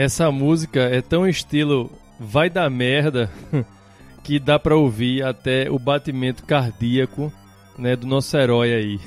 Essa 0.01 0.31
música 0.31 0.79
é 0.79 0.99
tão 0.99 1.27
estilo 1.27 1.91
vai 2.19 2.49
dar 2.49 2.67
merda 2.71 3.29
que 4.23 4.39
dá 4.39 4.57
para 4.57 4.75
ouvir 4.75 5.23
até 5.23 5.69
o 5.69 5.77
batimento 5.77 6.43
cardíaco, 6.43 7.31
né, 7.77 7.95
do 7.95 8.07
nosso 8.07 8.35
herói 8.35 8.73
aí. 8.73 8.99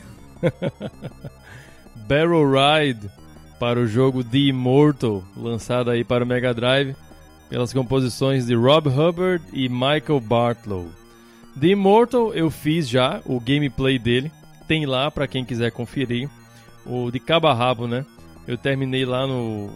Barrel 2.06 2.48
Ride 2.48 3.10
para 3.58 3.80
o 3.80 3.88
jogo 3.88 4.22
The 4.22 4.38
Immortal, 4.38 5.24
lançado 5.36 5.90
aí 5.90 6.04
para 6.04 6.22
o 6.22 6.26
Mega 6.28 6.54
Drive 6.54 6.94
pelas 7.50 7.72
composições 7.72 8.46
de 8.46 8.54
Rob 8.54 8.88
Hubbard 8.88 9.44
e 9.52 9.68
Michael 9.68 10.20
Bartlow. 10.20 10.86
The 11.60 11.70
Immortal 11.70 12.32
eu 12.34 12.52
fiz 12.52 12.88
já 12.88 13.20
o 13.26 13.40
gameplay 13.40 13.98
dele, 13.98 14.30
tem 14.68 14.86
lá 14.86 15.10
para 15.10 15.26
quem 15.26 15.44
quiser 15.44 15.72
conferir, 15.72 16.30
o 16.86 17.10
de 17.10 17.18
cabo 17.18 17.48
a 17.48 17.52
rabo, 17.52 17.88
né? 17.88 18.06
Eu 18.46 18.56
terminei 18.56 19.04
lá 19.04 19.26
no 19.26 19.72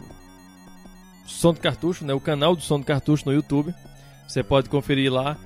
Som 1.29 1.53
do 1.53 1.61
Cartucho, 1.61 2.05
né? 2.05 2.15
O 2.15 2.21
canal 2.21 2.57
do 2.57 2.63
Som 2.63 2.81
do 2.81 2.87
Cartucho 2.87 3.25
no 3.27 3.33
YouTube. 3.33 3.75
Você 4.27 4.43
pode 4.43 4.69
conferir 4.69 5.13
lá. 5.13 5.37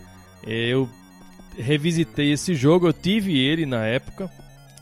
Eu 0.46 0.88
revisitei 1.56 2.32
esse 2.32 2.54
jogo, 2.54 2.86
eu 2.86 2.92
tive 2.92 3.38
ele 3.38 3.66
na 3.66 3.84
época. 3.84 4.30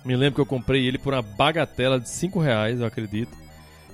Me 0.04 0.14
lembro 0.14 0.36
que 0.36 0.40
eu 0.40 0.46
comprei 0.46 0.86
ele 0.86 0.98
por 0.98 1.12
uma 1.12 1.22
bagatela 1.22 1.98
de 1.98 2.08
5 2.08 2.38
reais, 2.38 2.80
eu 2.80 2.86
acredito. 2.86 3.36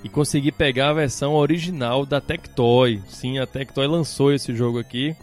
E 0.04 0.08
consegui 0.08 0.52
pegar 0.52 0.90
a 0.90 0.94
versão 0.94 1.34
original 1.34 2.04
da 2.04 2.20
Tectoy. 2.20 3.02
Sim, 3.08 3.38
a 3.38 3.46
Tectoy 3.46 3.86
lançou 3.86 4.32
esse 4.32 4.54
jogo 4.54 4.78
aqui. 4.78 5.16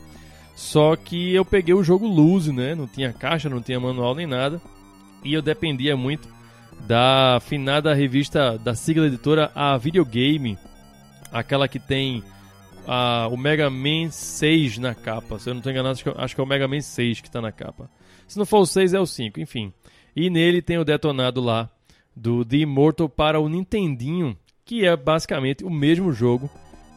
Só 0.55 0.95
que 0.95 1.33
eu 1.33 1.45
peguei 1.45 1.73
o 1.73 1.83
jogo 1.83 2.07
loose, 2.07 2.51
né? 2.51 2.75
Não 2.75 2.87
tinha 2.87 3.13
caixa, 3.13 3.49
não 3.49 3.61
tinha 3.61 3.79
manual 3.79 4.15
nem 4.15 4.27
nada. 4.27 4.61
E 5.23 5.33
eu 5.33 5.41
dependia 5.41 5.95
muito 5.95 6.27
da 6.87 7.39
finada 7.41 7.93
revista 7.93 8.57
da 8.57 8.75
sigla 8.75 9.07
editora 9.07 9.51
A 9.55 9.77
Videogame. 9.77 10.57
Aquela 11.33 11.67
que 11.67 11.79
tem 11.79 12.23
a, 12.87 13.27
o 13.31 13.37
Mega 13.37 13.69
Man 13.69 14.09
6 14.09 14.77
na 14.77 14.93
capa. 14.93 15.39
Se 15.39 15.49
eu 15.49 15.53
não 15.53 15.59
estou 15.59 15.71
enganado, 15.71 15.93
acho 15.93 16.03
que, 16.03 16.09
acho 16.09 16.35
que, 16.35 16.41
é 16.41 16.43
o 16.43 16.47
Mega 16.47 16.67
Man 16.67 16.81
6 16.81 17.21
que 17.21 17.27
está 17.27 17.41
na 17.41 17.51
capa. 17.51 17.89
Se 18.27 18.37
não 18.37 18.45
for 18.45 18.59
o 18.59 18.65
6, 18.65 18.93
é 18.93 18.99
o 18.99 19.05
5, 19.05 19.39
enfim. 19.39 19.73
E 20.15 20.29
nele 20.29 20.61
tem 20.61 20.77
o 20.77 20.85
detonado 20.85 21.41
lá 21.41 21.69
do 22.15 22.45
The 22.45 22.57
Immortal 22.57 23.09
para 23.09 23.39
o 23.39 23.49
Nintendinho, 23.49 24.37
que 24.63 24.85
é 24.85 24.95
basicamente 24.95 25.63
o 25.63 25.69
mesmo 25.69 26.11
jogo 26.11 26.49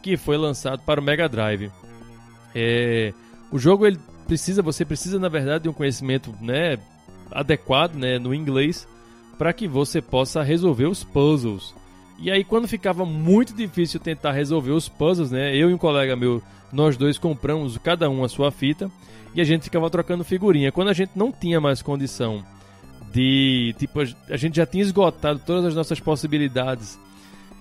que 0.02 0.16
foi 0.16 0.36
lançado 0.36 0.82
para 0.84 1.00
o 1.00 1.04
Mega 1.04 1.28
Drive. 1.28 1.70
É, 2.54 3.12
o 3.50 3.58
jogo 3.58 3.86
ele 3.86 3.98
precisa, 4.26 4.62
você 4.62 4.84
precisa 4.84 5.18
na 5.18 5.28
verdade 5.28 5.64
de 5.64 5.68
um 5.68 5.72
conhecimento, 5.72 6.34
né, 6.40 6.78
adequado, 7.30 7.94
né, 7.94 8.18
no 8.18 8.34
inglês, 8.34 8.86
para 9.38 9.52
que 9.52 9.66
você 9.66 10.00
possa 10.00 10.42
resolver 10.42 10.86
os 10.86 11.02
puzzles. 11.02 11.74
E 12.18 12.30
aí 12.30 12.42
quando 12.44 12.66
ficava 12.66 13.04
muito 13.04 13.54
difícil 13.54 14.00
tentar 14.00 14.32
resolver 14.32 14.72
os 14.72 14.88
puzzles, 14.88 15.30
né, 15.30 15.54
eu 15.54 15.70
e 15.70 15.74
um 15.74 15.78
colega 15.78 16.16
meu, 16.16 16.42
nós 16.72 16.96
dois 16.96 17.18
compramos 17.18 17.76
cada 17.78 18.08
um 18.08 18.24
a 18.24 18.28
sua 18.28 18.50
fita 18.50 18.90
e 19.34 19.40
a 19.40 19.44
gente 19.44 19.64
ficava 19.64 19.88
trocando 19.90 20.24
figurinha. 20.24 20.72
Quando 20.72 20.88
a 20.88 20.94
gente 20.94 21.12
não 21.14 21.30
tinha 21.30 21.60
mais 21.60 21.82
condição 21.82 22.44
de, 23.12 23.74
tipo, 23.78 24.00
a 24.00 24.36
gente 24.36 24.56
já 24.56 24.66
tinha 24.66 24.82
esgotado 24.82 25.40
todas 25.44 25.66
as 25.66 25.74
nossas 25.74 26.00
possibilidades 26.00 26.98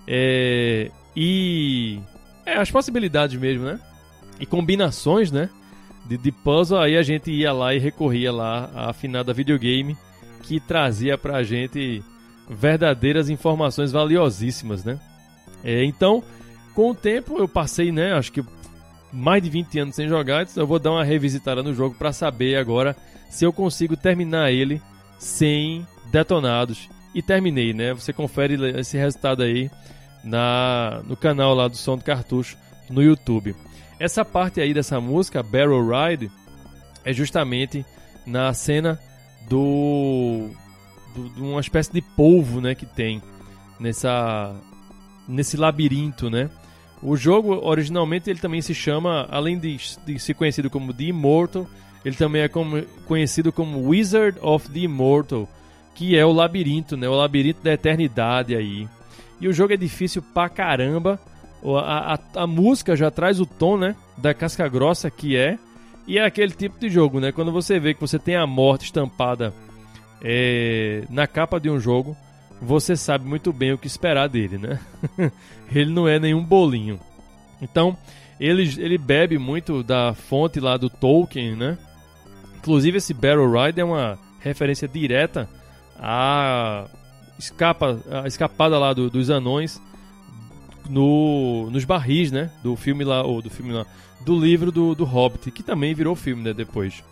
é, 0.07 0.89
e 1.15 1.99
é, 2.45 2.53
as 2.53 2.71
possibilidades 2.71 3.37
mesmo, 3.37 3.65
né? 3.65 3.79
E 4.39 4.45
combinações, 4.45 5.31
né? 5.31 5.49
de, 6.05 6.17
de 6.17 6.31
puzzle, 6.31 6.79
aí 6.79 6.95
a 6.95 7.01
gente 7.01 7.31
ia 7.31 7.51
lá 7.51 7.73
e 7.73 7.79
recorria 7.79 8.31
lá 8.31 8.69
à 8.73 8.89
afinada 8.91 9.33
videogame 9.33 9.97
que 10.43 10.59
trazia 10.59 11.17
pra 11.17 11.43
gente 11.43 12.03
verdadeiras 12.49 13.29
informações 13.29 13.91
valiosíssimas, 13.91 14.83
né? 14.83 14.99
É, 15.63 15.83
então, 15.83 16.23
com 16.73 16.91
o 16.91 16.95
tempo 16.95 17.37
eu 17.39 17.47
passei, 17.47 17.91
né, 17.91 18.13
acho 18.13 18.31
que 18.31 18.43
mais 19.11 19.41
de 19.41 19.49
20 19.49 19.79
anos 19.79 19.95
sem 19.95 20.07
jogar, 20.07 20.43
então 20.43 20.61
eu 20.61 20.67
vou 20.67 20.77
dar 20.77 20.91
uma 20.91 21.03
revisitada 21.03 21.63
no 21.63 21.73
jogo 21.73 21.95
para 21.95 22.11
saber 22.11 22.57
agora 22.57 22.95
se 23.29 23.45
eu 23.45 23.53
consigo 23.53 23.95
terminar 23.95 24.51
ele 24.51 24.81
sem 25.17 25.87
detonados. 26.11 26.89
E 27.13 27.21
terminei, 27.21 27.73
né? 27.73 27.93
Você 27.93 28.11
confere 28.11 28.77
esse 28.77 28.97
resultado 28.97 29.41
aí 29.41 29.71
na, 30.21 31.01
no 31.07 31.15
canal 31.15 31.55
lá 31.55 31.69
do 31.69 31.77
Som 31.77 31.97
do 31.97 32.03
Cartucho 32.03 32.57
no 32.89 33.01
YouTube. 33.01 33.55
Essa 33.97 34.25
parte 34.25 34.59
aí 34.59 34.73
dessa 34.73 34.99
música, 34.99 35.41
Barrel 35.41 35.87
Ride, 35.87 36.29
é 37.05 37.13
justamente 37.13 37.85
na 38.25 38.53
cena 38.53 38.99
do, 39.49 40.49
do 41.15 41.29
de 41.29 41.41
uma 41.41 41.61
espécie 41.61 41.91
de 41.91 42.01
polvo, 42.01 42.61
né, 42.61 42.75
que 42.75 42.85
tem 42.85 43.21
nessa 43.79 44.53
nesse 45.27 45.57
labirinto, 45.57 46.29
né? 46.29 46.49
O 47.01 47.15
jogo 47.15 47.59
originalmente 47.63 48.29
ele 48.29 48.39
também 48.39 48.61
se 48.61 48.73
chama, 48.73 49.27
além 49.29 49.57
de, 49.57 49.77
de 50.05 50.19
ser 50.19 50.33
conhecido 50.33 50.69
como 50.69 50.93
The 50.93 51.05
Immortal, 51.05 51.67
ele 52.03 52.15
também 52.15 52.43
é 52.43 52.47
como, 52.47 52.81
conhecido 53.07 53.51
como 53.51 53.89
Wizard 53.89 54.37
of 54.41 54.69
the 54.69 54.79
Immortal, 54.79 55.49
que 55.95 56.15
é 56.15 56.25
o 56.25 56.31
labirinto, 56.31 56.95
né? 56.95 57.07
O 57.09 57.15
labirinto 57.15 57.61
da 57.63 57.73
eternidade 57.73 58.55
aí. 58.55 58.87
E 59.41 59.47
o 59.47 59.53
jogo 59.53 59.73
é 59.73 59.77
difícil 59.77 60.21
pra 60.21 60.47
caramba 60.47 61.19
a, 61.73 62.13
a, 62.13 62.43
a, 62.43 62.47
música 62.47 62.95
já 62.95 63.09
traz 63.09 63.39
o 63.39 63.45
tom, 63.45 63.77
né? 63.77 63.95
Da 64.17 64.33
casca 64.33 64.67
grossa 64.67 65.09
que 65.09 65.35
é. 65.35 65.57
E 66.07 66.19
é 66.19 66.25
aquele 66.25 66.51
tipo 66.51 66.79
de 66.79 66.89
jogo, 66.89 67.19
né? 67.19 67.31
Quando 67.31 67.51
você 67.51 67.79
vê 67.79 67.93
que 67.93 68.01
você 68.01 68.19
tem 68.19 68.35
a 68.35 68.45
morte 68.45 68.85
estampada 68.85 69.53
é, 70.21 71.03
na 71.09 71.27
capa 71.27 71.59
de 71.59 71.69
um 71.69 71.79
jogo, 71.79 72.15
você 72.61 72.95
sabe 72.95 73.25
muito 73.25 73.51
bem 73.51 73.73
o 73.73 73.77
que 73.77 73.87
esperar 73.87 74.27
dele, 74.27 74.57
né? 74.57 74.79
ele 75.73 75.91
não 75.91 76.07
é 76.07 76.19
nenhum 76.19 76.43
bolinho. 76.43 76.99
Então, 77.61 77.97
ele, 78.39 78.63
ele 78.77 78.97
bebe 78.97 79.37
muito 79.37 79.83
da 79.83 80.13
fonte 80.13 80.59
lá 80.59 80.77
do 80.77 80.89
Tolkien, 80.89 81.55
né? 81.55 81.77
Inclusive, 82.57 82.97
esse 82.97 83.13
Battle 83.13 83.51
Ride 83.51 83.81
é 83.81 83.85
uma 83.85 84.17
referência 84.39 84.87
direta 84.87 85.49
à 85.97 86.87
escapa, 87.37 87.99
a 88.09 88.27
escapada 88.27 88.77
lá 88.77 88.93
do, 88.93 89.09
dos 89.09 89.29
anões 89.29 89.81
no, 90.89 91.69
nos 91.71 91.85
barris, 91.85 92.31
né? 92.31 92.51
Do 92.63 92.75
filme 92.75 93.03
lá, 93.03 93.23
ou 93.23 93.41
do 93.41 93.49
filme 93.49 93.71
lá, 93.71 93.85
do 94.21 94.39
livro 94.39 94.71
do, 94.71 94.95
do 94.95 95.05
Hobbit, 95.05 95.51
que 95.51 95.63
também 95.63 95.93
virou 95.93 96.15
filme, 96.15 96.43
né? 96.43 96.53
Depois. 96.53 97.03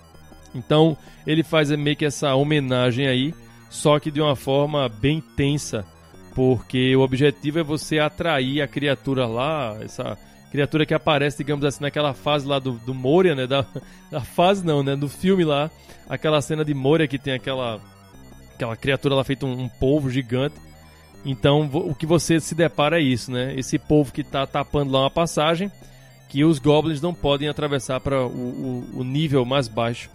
Então, 0.53 0.97
ele 1.25 1.43
faz 1.43 1.69
meio 1.71 1.95
que 1.95 2.05
essa 2.05 2.35
homenagem 2.35 3.07
aí, 3.07 3.33
só 3.69 3.99
que 3.99 4.11
de 4.11 4.21
uma 4.21 4.35
forma 4.35 4.87
bem 4.87 5.21
tensa, 5.35 5.85
porque 6.35 6.95
o 6.95 7.01
objetivo 7.01 7.59
é 7.59 7.63
você 7.63 7.99
atrair 7.99 8.61
a 8.61 8.67
criatura 8.67 9.25
lá, 9.25 9.77
essa 9.81 10.17
criatura 10.51 10.85
que 10.85 10.93
aparece, 10.93 11.37
digamos 11.37 11.65
assim, 11.65 11.81
naquela 11.81 12.13
fase 12.13 12.47
lá 12.47 12.59
do, 12.59 12.73
do 12.73 12.93
Moria, 12.93 13.33
né? 13.33 13.47
Da, 13.47 13.65
da 14.11 14.21
fase 14.21 14.65
não, 14.65 14.83
né? 14.83 14.95
Do 14.95 15.09
filme 15.09 15.43
lá, 15.43 15.71
aquela 16.07 16.41
cena 16.41 16.63
de 16.63 16.73
Moria 16.73 17.07
que 17.07 17.17
tem 17.17 17.33
aquela 17.33 17.79
aquela 18.53 18.75
criatura 18.75 19.15
lá 19.15 19.23
feita 19.23 19.47
um, 19.47 19.67
um 19.81 20.09
gigante 20.09 20.55
então 21.25 21.69
o 21.73 21.95
que 21.95 22.05
você 22.05 22.39
se 22.39 22.53
depara 22.53 22.99
é 22.99 23.03
isso, 23.03 23.31
né? 23.31 23.53
Esse 23.57 23.79
povo 23.79 24.11
que 24.11 24.21
está 24.21 24.45
tapando 24.45 24.91
lá 24.91 25.01
uma 25.01 25.09
passagem 25.09 25.71
que 26.27 26.43
os 26.43 26.59
goblins 26.59 27.01
não 27.01 27.13
podem 27.13 27.47
atravessar 27.47 27.99
para 27.99 28.25
o, 28.25 28.27
o, 28.27 28.99
o, 28.99 29.03
nível 29.03 29.45
mais 29.45 29.67
baixo 29.67 30.09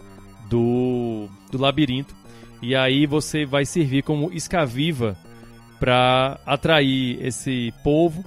do, 0.49 1.27
do 1.51 1.57
labirinto. 1.57 2.15
E 2.61 2.75
aí 2.75 3.05
você 3.05 3.45
vai 3.45 3.65
servir 3.65 4.03
como 4.03 4.31
escaviva 4.33 5.17
para 5.79 6.39
atrair 6.45 7.25
esse 7.25 7.73
povo 7.83 8.25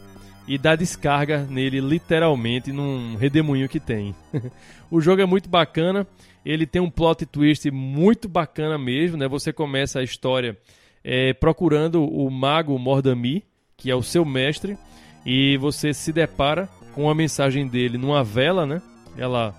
e 0.48 0.56
dar 0.56 0.76
descarga 0.76 1.46
nele 1.48 1.80
literalmente 1.80 2.72
num 2.72 3.16
redemoinho 3.16 3.68
que 3.68 3.78
tem. 3.78 4.14
o 4.90 5.00
jogo 5.00 5.20
é 5.22 5.26
muito 5.26 5.48
bacana, 5.48 6.06
ele 6.44 6.66
tem 6.66 6.80
um 6.80 6.90
plot 6.90 7.26
twist 7.26 7.70
muito 7.70 8.28
bacana 8.28 8.78
mesmo, 8.78 9.16
né? 9.16 9.28
Você 9.28 9.52
começa 9.52 10.00
a 10.00 10.02
história 10.02 10.56
é, 11.04 11.32
procurando 11.34 12.04
o 12.04 12.30
mago 12.30 12.78
Mordami, 12.78 13.44
que 13.76 13.90
é 13.90 13.94
o 13.94 14.02
seu 14.02 14.24
mestre, 14.24 14.76
e 15.24 15.56
você 15.58 15.92
se 15.92 16.12
depara 16.12 16.68
com 16.94 17.08
a 17.08 17.14
mensagem 17.14 17.66
dele 17.66 17.98
numa 17.98 18.24
vela, 18.24 18.66
né? 18.66 18.82
Ela 19.16 19.54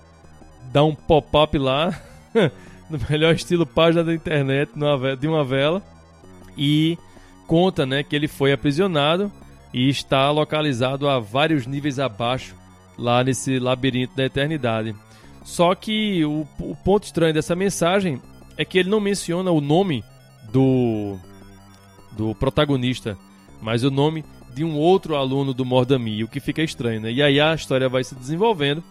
dá 0.72 0.84
um 0.84 0.94
pop-up 0.94 1.56
lá, 1.58 1.98
no 2.90 2.98
melhor 3.08 3.34
estilo 3.34 3.64
página 3.64 4.04
da 4.04 4.14
internet, 4.14 4.70
de 5.18 5.28
uma 5.28 5.44
vela, 5.44 5.82
e 6.56 6.98
conta, 7.46 7.86
né, 7.86 8.02
que 8.02 8.14
ele 8.14 8.28
foi 8.28 8.52
aprisionado 8.52 9.30
e 9.72 9.88
está 9.88 10.30
localizado 10.30 11.08
a 11.08 11.18
vários 11.18 11.66
níveis 11.66 11.98
abaixo 11.98 12.54
lá 12.96 13.24
nesse 13.24 13.58
labirinto 13.58 14.14
da 14.16 14.24
eternidade. 14.24 14.94
Só 15.42 15.74
que 15.74 16.24
o, 16.24 16.46
o 16.60 16.76
ponto 16.76 17.04
estranho 17.04 17.34
dessa 17.34 17.54
mensagem 17.54 18.20
é 18.56 18.64
que 18.64 18.78
ele 18.78 18.88
não 18.88 19.00
menciona 19.00 19.50
o 19.50 19.60
nome 19.60 20.04
do 20.52 21.18
do 22.16 22.32
protagonista, 22.36 23.18
mas 23.60 23.82
o 23.82 23.90
nome 23.90 24.24
de 24.54 24.62
um 24.62 24.76
outro 24.76 25.16
aluno 25.16 25.52
do 25.52 25.64
Mordami, 25.64 26.22
o 26.22 26.28
que 26.28 26.38
fica 26.38 26.62
estranho, 26.62 27.00
né? 27.00 27.10
E 27.10 27.20
aí 27.20 27.40
a 27.40 27.52
história 27.54 27.88
vai 27.88 28.04
se 28.04 28.14
desenvolvendo, 28.14 28.82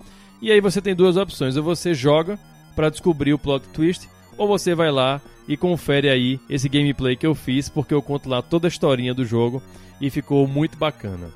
e 0.42 0.52
aí 0.52 0.60
você 0.60 0.82
tem 0.82 0.94
duas 0.94 1.16
opções, 1.16 1.56
ou 1.56 1.64
você 1.64 1.94
joga 1.94 2.38
para 2.76 2.90
descobrir 2.90 3.34
o 3.34 3.40
plot 3.40 3.68
twist, 3.70 4.10
ou 4.38 4.48
você 4.48 4.74
vai 4.74 4.92
lá 4.92 5.22
e 5.48 5.58
confere 5.58 6.10
aí 6.10 6.40
esse 6.50 6.70
gameplay 6.70 7.16
que 7.16 7.28
eu 7.28 7.36
fiz, 7.36 7.70
porque 7.70 7.94
eu 7.94 8.02
conto 8.02 8.30
lá 8.30 8.42
toda 8.42 8.68
a 8.68 8.70
historinha 8.70 9.14
do 9.14 9.26
jogo 9.26 9.62
e 10.00 10.10
ficou 10.10 10.48
muito 10.48 10.78
bacana. 10.78 11.30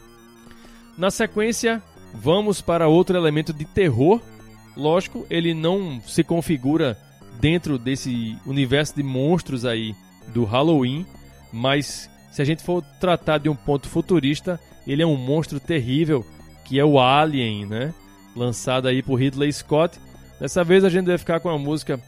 Na 0.97 1.11
sequência, 1.11 1.81
vamos 2.13 2.61
para 2.61 2.87
outro 2.87 3.17
elemento 3.17 3.53
de 3.53 3.65
terror. 3.65 4.21
Lógico, 4.75 5.25
ele 5.29 5.53
não 5.53 6.01
se 6.01 6.23
configura 6.23 6.97
dentro 7.39 7.77
desse 7.77 8.37
universo 8.45 8.95
de 8.95 9.03
monstros 9.03 9.65
aí 9.65 9.93
do 10.33 10.43
Halloween, 10.43 11.05
mas 11.51 12.09
Se 12.37 12.41
a 12.43 12.45
gente 12.45 12.61
for 12.61 12.83
tratar 12.99 13.39
de 13.39 13.49
um 13.49 13.55
ponto 13.55 13.89
futurista, 13.89 14.59
ele 14.85 15.01
é 15.01 15.07
um 15.07 15.15
monstro 15.15 15.59
terrível, 15.59 16.23
que 16.63 16.79
é 16.79 16.85
o 16.85 16.99
Alien, 16.99 17.65
né? 17.65 17.95
Lançado 18.35 18.87
aí 18.87 19.01
por 19.01 19.15
Ridley 19.15 19.51
Scott. 19.51 19.99
Dessa 20.39 20.63
vez 20.63 20.83
a 20.83 20.89
gente 20.89 21.07
vai 21.07 21.17
ficar 21.17 21.39
com 21.39 21.49
a 21.49 21.57
música 21.57 21.99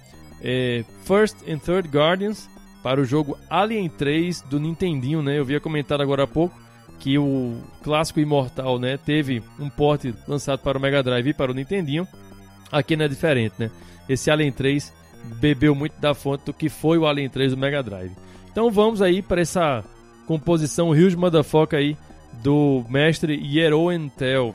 é, 0.42 0.84
First 1.04 1.38
and 1.48 1.60
Third 1.60 1.90
Guardians 1.90 2.50
para 2.84 3.02
o 3.02 3.06
jogo 3.06 3.38
Alien 3.50 3.90
3 3.90 4.42
do 4.44 4.60
Nintendinho, 4.60 5.22
né? 5.22 5.38
Eu 5.38 5.42
havia 5.42 5.60
comentado 5.60 6.02
agora 6.02 6.24
há 6.24 6.28
pouco 6.28 6.56
que 7.00 7.18
o 7.18 7.58
clássico 7.82 8.20
Imortal, 8.20 8.78
né, 8.78 8.98
teve 8.98 9.42
um 9.58 9.70
porte 9.70 10.14
lançado 10.28 10.60
para 10.60 10.78
o 10.78 10.82
Mega 10.82 11.02
Drive 11.02 11.30
e 11.30 11.34
para 11.34 11.52
o 11.52 11.56
Nintendinho. 11.56 12.06
Aqui 12.72 12.96
não 12.96 13.06
é 13.06 13.08
diferente, 13.08 13.56
né? 13.58 13.72
Esse 14.08 14.30
Alien 14.30 14.52
3 14.52 14.94
bebeu 15.40 15.74
muito 15.74 16.00
da 16.00 16.14
fonte 16.14 16.46
do 16.46 16.54
que 16.54 16.70
foi 16.70 16.98
o 16.98 17.08
Alien 17.08 17.30
3 17.30 17.52
do 17.52 17.58
Mega 17.58 17.82
Drive. 17.82 18.12
Então 18.52 18.70
vamos 18.70 19.02
aí 19.02 19.22
para 19.22 19.42
essa 19.42 19.84
composição 20.28 20.90
Huge 20.90 21.16
Motherfucker 21.16 21.80
aí 21.80 21.98
do 22.44 22.84
mestre 22.90 23.34
Yeroen 23.34 24.10
Tel. 24.10 24.54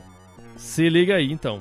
Se 0.55 0.87
liga 0.87 1.15
aí 1.15 1.31
então. 1.31 1.59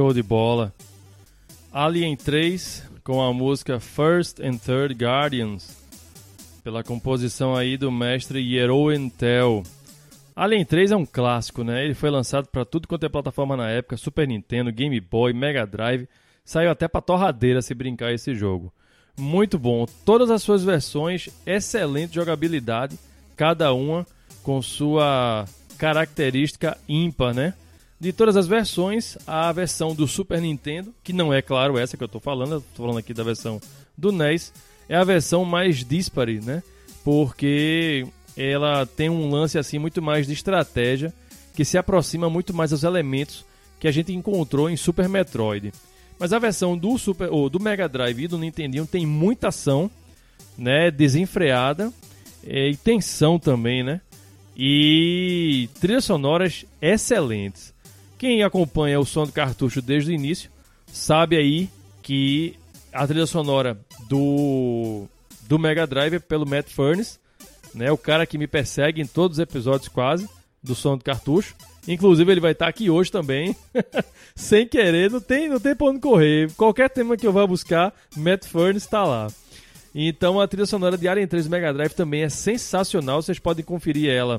Show 0.00 0.14
de 0.14 0.22
bola. 0.22 0.72
Alien 1.70 2.16
3 2.16 2.88
com 3.04 3.20
a 3.20 3.34
música 3.34 3.78
First 3.78 4.40
and 4.40 4.56
Third 4.56 4.94
Guardians, 4.94 5.76
pela 6.64 6.82
composição 6.82 7.54
aí 7.54 7.76
do 7.76 7.92
mestre 7.92 8.40
Yeroen 8.40 9.10
Tel. 9.10 9.62
Alien 10.34 10.64
3 10.64 10.92
é 10.92 10.96
um 10.96 11.04
clássico, 11.04 11.62
né? 11.62 11.84
Ele 11.84 11.92
foi 11.92 12.08
lançado 12.08 12.46
para 12.46 12.64
tudo 12.64 12.88
quanto 12.88 13.04
é 13.04 13.10
plataforma 13.10 13.58
na 13.58 13.68
época, 13.68 13.98
Super 13.98 14.26
Nintendo, 14.26 14.72
Game 14.72 14.98
Boy, 15.02 15.34
Mega 15.34 15.66
Drive, 15.66 16.08
saiu 16.46 16.70
até 16.70 16.88
para 16.88 17.02
torradeira 17.02 17.60
se 17.60 17.74
brincar 17.74 18.10
esse 18.10 18.34
jogo. 18.34 18.72
Muito 19.18 19.58
bom, 19.58 19.84
todas 20.06 20.30
as 20.30 20.42
suas 20.42 20.64
versões, 20.64 21.28
excelente 21.44 22.14
jogabilidade, 22.14 22.98
cada 23.36 23.74
uma 23.74 24.06
com 24.42 24.62
sua 24.62 25.44
característica 25.76 26.78
ímpar, 26.88 27.34
né? 27.34 27.52
De 28.00 28.14
todas 28.14 28.34
as 28.34 28.46
versões, 28.46 29.18
a 29.26 29.52
versão 29.52 29.94
do 29.94 30.08
Super 30.08 30.40
Nintendo, 30.40 30.94
que 31.04 31.12
não 31.12 31.34
é, 31.34 31.42
claro, 31.42 31.76
essa 31.76 31.98
que 31.98 32.02
eu 32.02 32.06
estou 32.06 32.20
falando, 32.20 32.56
estou 32.56 32.86
falando 32.86 32.98
aqui 32.98 33.12
da 33.12 33.22
versão 33.22 33.60
do 33.96 34.10
NES, 34.10 34.54
é 34.88 34.96
a 34.96 35.04
versão 35.04 35.44
mais 35.44 35.84
dispare, 35.84 36.40
né? 36.40 36.62
Porque 37.04 38.06
ela 38.34 38.86
tem 38.86 39.10
um 39.10 39.30
lance 39.30 39.58
assim 39.58 39.78
muito 39.78 40.00
mais 40.00 40.26
de 40.26 40.32
estratégia, 40.32 41.12
que 41.54 41.62
se 41.62 41.76
aproxima 41.76 42.30
muito 42.30 42.54
mais 42.54 42.70
dos 42.70 42.84
elementos 42.84 43.44
que 43.78 43.86
a 43.86 43.92
gente 43.92 44.14
encontrou 44.14 44.70
em 44.70 44.76
Super 44.76 45.06
Metroid. 45.06 45.70
Mas 46.18 46.32
a 46.32 46.38
versão 46.38 46.76
do 46.78 46.96
Super 46.96 47.30
ou 47.30 47.50
do 47.50 47.60
Mega 47.60 47.88
Drive 47.88 48.24
e 48.24 48.28
do 48.28 48.38
Nintendinho 48.38 48.86
tem 48.86 49.04
muita 49.04 49.48
ação, 49.48 49.90
né, 50.56 50.90
desenfreada 50.90 51.92
é, 52.46 52.70
e 52.70 52.76
tensão 52.76 53.38
também, 53.38 53.82
né? 53.82 54.00
E 54.56 55.68
trilhas 55.80 56.04
sonoras 56.04 56.64
excelentes. 56.80 57.74
Quem 58.20 58.42
acompanha 58.42 59.00
o 59.00 59.06
som 59.06 59.24
do 59.24 59.32
cartucho 59.32 59.80
desde 59.80 60.10
o 60.10 60.14
início 60.14 60.50
sabe 60.86 61.38
aí 61.38 61.70
que 62.02 62.54
a 62.92 63.06
trilha 63.06 63.24
sonora 63.24 63.80
do, 64.10 65.06
do 65.48 65.58
Mega 65.58 65.86
Drive 65.86 66.16
é 66.16 66.18
pelo 66.18 66.46
Matt 66.46 66.68
Furnace, 66.68 67.18
né? 67.74 67.90
O 67.90 67.96
cara 67.96 68.26
que 68.26 68.36
me 68.36 68.46
persegue 68.46 69.00
em 69.00 69.06
todos 69.06 69.38
os 69.38 69.42
episódios 69.42 69.88
quase 69.88 70.28
do 70.62 70.74
som 70.74 70.98
do 70.98 71.02
cartucho. 71.02 71.54
Inclusive 71.88 72.30
ele 72.30 72.42
vai 72.42 72.52
estar 72.52 72.68
aqui 72.68 72.90
hoje 72.90 73.10
também, 73.10 73.56
sem 74.36 74.68
querer, 74.68 75.10
não 75.10 75.20
tem, 75.22 75.48
não 75.48 75.58
tem 75.58 75.74
pra 75.74 75.86
onde 75.86 76.00
correr. 76.00 76.52
Qualquer 76.58 76.90
tema 76.90 77.16
que 77.16 77.26
eu 77.26 77.32
vá 77.32 77.46
buscar, 77.46 77.90
Matt 78.14 78.44
Furnace 78.44 78.84
está 78.84 79.02
lá. 79.02 79.28
Então 79.94 80.38
a 80.38 80.46
trilha 80.46 80.66
sonora 80.66 80.98
de 80.98 81.08
Alien 81.08 81.26
3 81.26 81.48
Mega 81.48 81.72
Drive 81.72 81.94
também 81.94 82.22
é 82.22 82.28
sensacional, 82.28 83.22
vocês 83.22 83.38
podem 83.38 83.64
conferir 83.64 84.10
ela. 84.10 84.38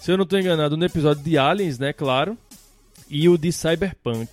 Se 0.00 0.10
eu 0.10 0.16
não 0.16 0.24
estou 0.24 0.38
enganado, 0.38 0.74
no 0.74 0.86
episódio 0.86 1.22
de 1.22 1.36
Aliens, 1.36 1.78
né, 1.78 1.92
claro, 1.92 2.36
e 3.08 3.28
o 3.28 3.36
de 3.36 3.52
Cyberpunk. 3.52 4.28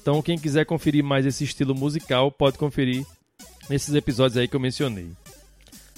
Então, 0.00 0.22
quem 0.22 0.38
quiser 0.38 0.64
conferir 0.64 1.04
mais 1.04 1.26
esse 1.26 1.44
estilo 1.44 1.74
musical, 1.74 2.30
pode 2.30 2.58
conferir 2.58 3.04
nesses 3.68 3.94
episódios 3.94 4.36
aí 4.36 4.48
que 4.48 4.56
eu 4.56 4.60
mencionei. 4.60 5.10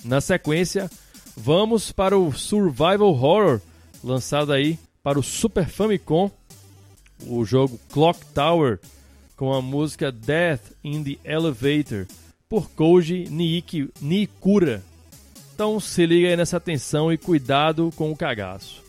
Na 0.05 0.21
sequência, 0.21 0.91
vamos 1.37 1.93
para 1.93 2.19
o 2.19 2.33
Survival 2.33 3.15
Horror, 3.15 3.61
lançado 4.03 4.53
aí 4.53 4.79
para 5.03 5.19
o 5.19 5.23
Super 5.23 5.69
Famicom, 5.69 6.31
o 7.27 7.45
jogo 7.45 7.79
Clock 7.91 8.21
Tower, 8.35 8.81
com 9.37 9.53
a 9.53 9.63
música 9.63 10.11
Death 10.11 10.73
in 10.83 11.03
the 11.03 11.19
Elevator, 11.25 12.07
por 12.49 12.69
Koji 12.71 13.29
Niiki, 13.31 13.89
Nikura. 14.01 14.83
Então 15.55 15.79
se 15.79 16.05
liga 16.05 16.29
aí 16.29 16.37
nessa 16.37 16.57
atenção 16.57 17.13
e 17.13 17.17
cuidado 17.17 17.93
com 17.97 18.11
o 18.11 18.17
cagaço. 18.17 18.82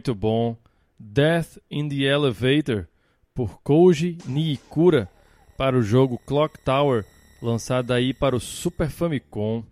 Muito 0.00 0.14
bom. 0.14 0.56
Death 0.98 1.58
in 1.70 1.86
the 1.86 2.04
Elevator, 2.04 2.88
por 3.34 3.60
Koji 3.62 4.16
Niikura, 4.24 5.10
para 5.58 5.76
o 5.76 5.82
jogo 5.82 6.18
Clock 6.24 6.58
Tower, 6.64 7.04
lançado 7.42 7.92
aí 7.92 8.14
para 8.14 8.34
o 8.34 8.40
Super 8.40 8.88
Famicom. 8.88 9.62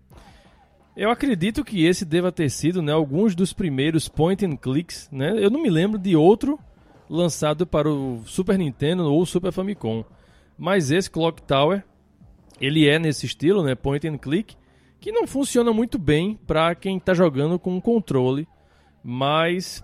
Eu 0.94 1.10
acredito 1.10 1.64
que 1.64 1.86
esse 1.86 2.04
deva 2.04 2.30
ter 2.30 2.50
sido 2.50 2.82
né, 2.82 2.92
alguns 2.92 3.34
dos 3.34 3.54
primeiros 3.54 4.06
point 4.06 4.44
and 4.44 4.56
clicks. 4.56 5.08
Né? 5.10 5.32
Eu 5.42 5.48
não 5.48 5.62
me 5.62 5.70
lembro 5.70 5.98
de 5.98 6.14
outro 6.14 6.58
lançado 7.08 7.66
para 7.66 7.88
o 7.88 8.22
Super 8.26 8.58
Nintendo 8.58 9.10
ou 9.10 9.24
Super 9.24 9.50
Famicom. 9.50 10.04
Mas 10.58 10.90
esse 10.90 11.10
Clock 11.10 11.40
Tower, 11.40 11.82
ele 12.60 12.86
é 12.86 12.98
nesse 12.98 13.24
estilo, 13.24 13.62
né, 13.62 13.74
point 13.74 14.06
and 14.06 14.18
click, 14.18 14.54
que 15.00 15.10
não 15.10 15.26
funciona 15.26 15.72
muito 15.72 15.98
bem 15.98 16.38
para 16.46 16.74
quem 16.74 16.98
está 16.98 17.14
jogando 17.14 17.58
com 17.58 17.74
um 17.74 17.80
controle, 17.80 18.46
mas 19.02 19.82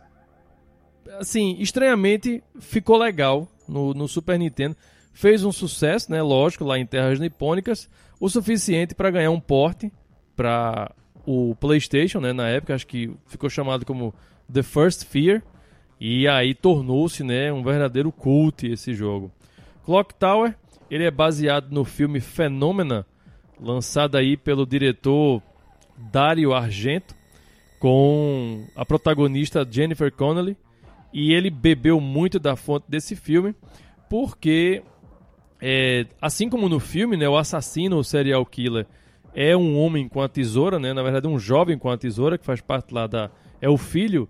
assim, 1.18 1.56
estranhamente 1.58 2.42
ficou 2.58 2.96
legal 2.96 3.48
no, 3.68 3.94
no 3.94 4.08
Super 4.08 4.38
Nintendo. 4.38 4.76
Fez 5.12 5.44
um 5.44 5.52
sucesso, 5.52 6.10
né? 6.10 6.20
Lógico, 6.22 6.64
lá 6.64 6.78
em 6.78 6.86
terras 6.86 7.20
nipônicas, 7.20 7.88
o 8.18 8.28
suficiente 8.28 8.94
para 8.94 9.10
ganhar 9.10 9.30
um 9.30 9.40
porte 9.40 9.92
para 10.34 10.92
o 11.24 11.54
PlayStation, 11.56 12.20
né? 12.20 12.32
Na 12.32 12.48
época, 12.48 12.74
acho 12.74 12.86
que 12.86 13.10
ficou 13.26 13.48
chamado 13.48 13.86
como 13.86 14.12
The 14.52 14.62
First 14.62 15.04
Fear. 15.04 15.42
E 16.00 16.26
aí 16.28 16.54
tornou-se, 16.54 17.22
né, 17.22 17.52
um 17.52 17.62
verdadeiro 17.62 18.10
cult 18.10 18.66
esse 18.66 18.92
jogo. 18.92 19.30
Clock 19.84 20.14
Tower, 20.14 20.54
ele 20.90 21.04
é 21.04 21.10
baseado 21.10 21.70
no 21.70 21.84
filme 21.84 22.20
Phenomena, 22.20 23.06
lançado 23.60 24.16
aí 24.16 24.36
pelo 24.36 24.66
diretor 24.66 25.40
Dario 25.96 26.52
Argento, 26.52 27.14
com 27.78 28.66
a 28.74 28.84
protagonista 28.84 29.66
Jennifer 29.70 30.10
Connelly 30.10 30.56
e 31.14 31.32
ele 31.32 31.48
bebeu 31.48 32.00
muito 32.00 32.40
da 32.40 32.56
fonte 32.56 32.86
desse 32.88 33.14
filme, 33.14 33.54
porque, 34.10 34.82
é, 35.62 36.06
assim 36.20 36.50
como 36.50 36.68
no 36.68 36.80
filme, 36.80 37.16
né, 37.16 37.28
o 37.28 37.36
assassino, 37.36 37.96
o 37.96 38.04
serial 38.04 38.44
killer, 38.44 38.86
é 39.32 39.56
um 39.56 39.78
homem 39.78 40.08
com 40.08 40.20
a 40.20 40.28
tesoura, 40.28 40.78
né? 40.78 40.92
Na 40.92 41.02
verdade, 41.02 41.26
um 41.26 41.38
jovem 41.38 41.78
com 41.78 41.88
a 41.88 41.96
tesoura, 41.96 42.36
que 42.36 42.44
faz 42.44 42.60
parte 42.60 42.92
lá 42.92 43.06
da. 43.06 43.30
É 43.60 43.68
o 43.68 43.76
filho 43.76 44.28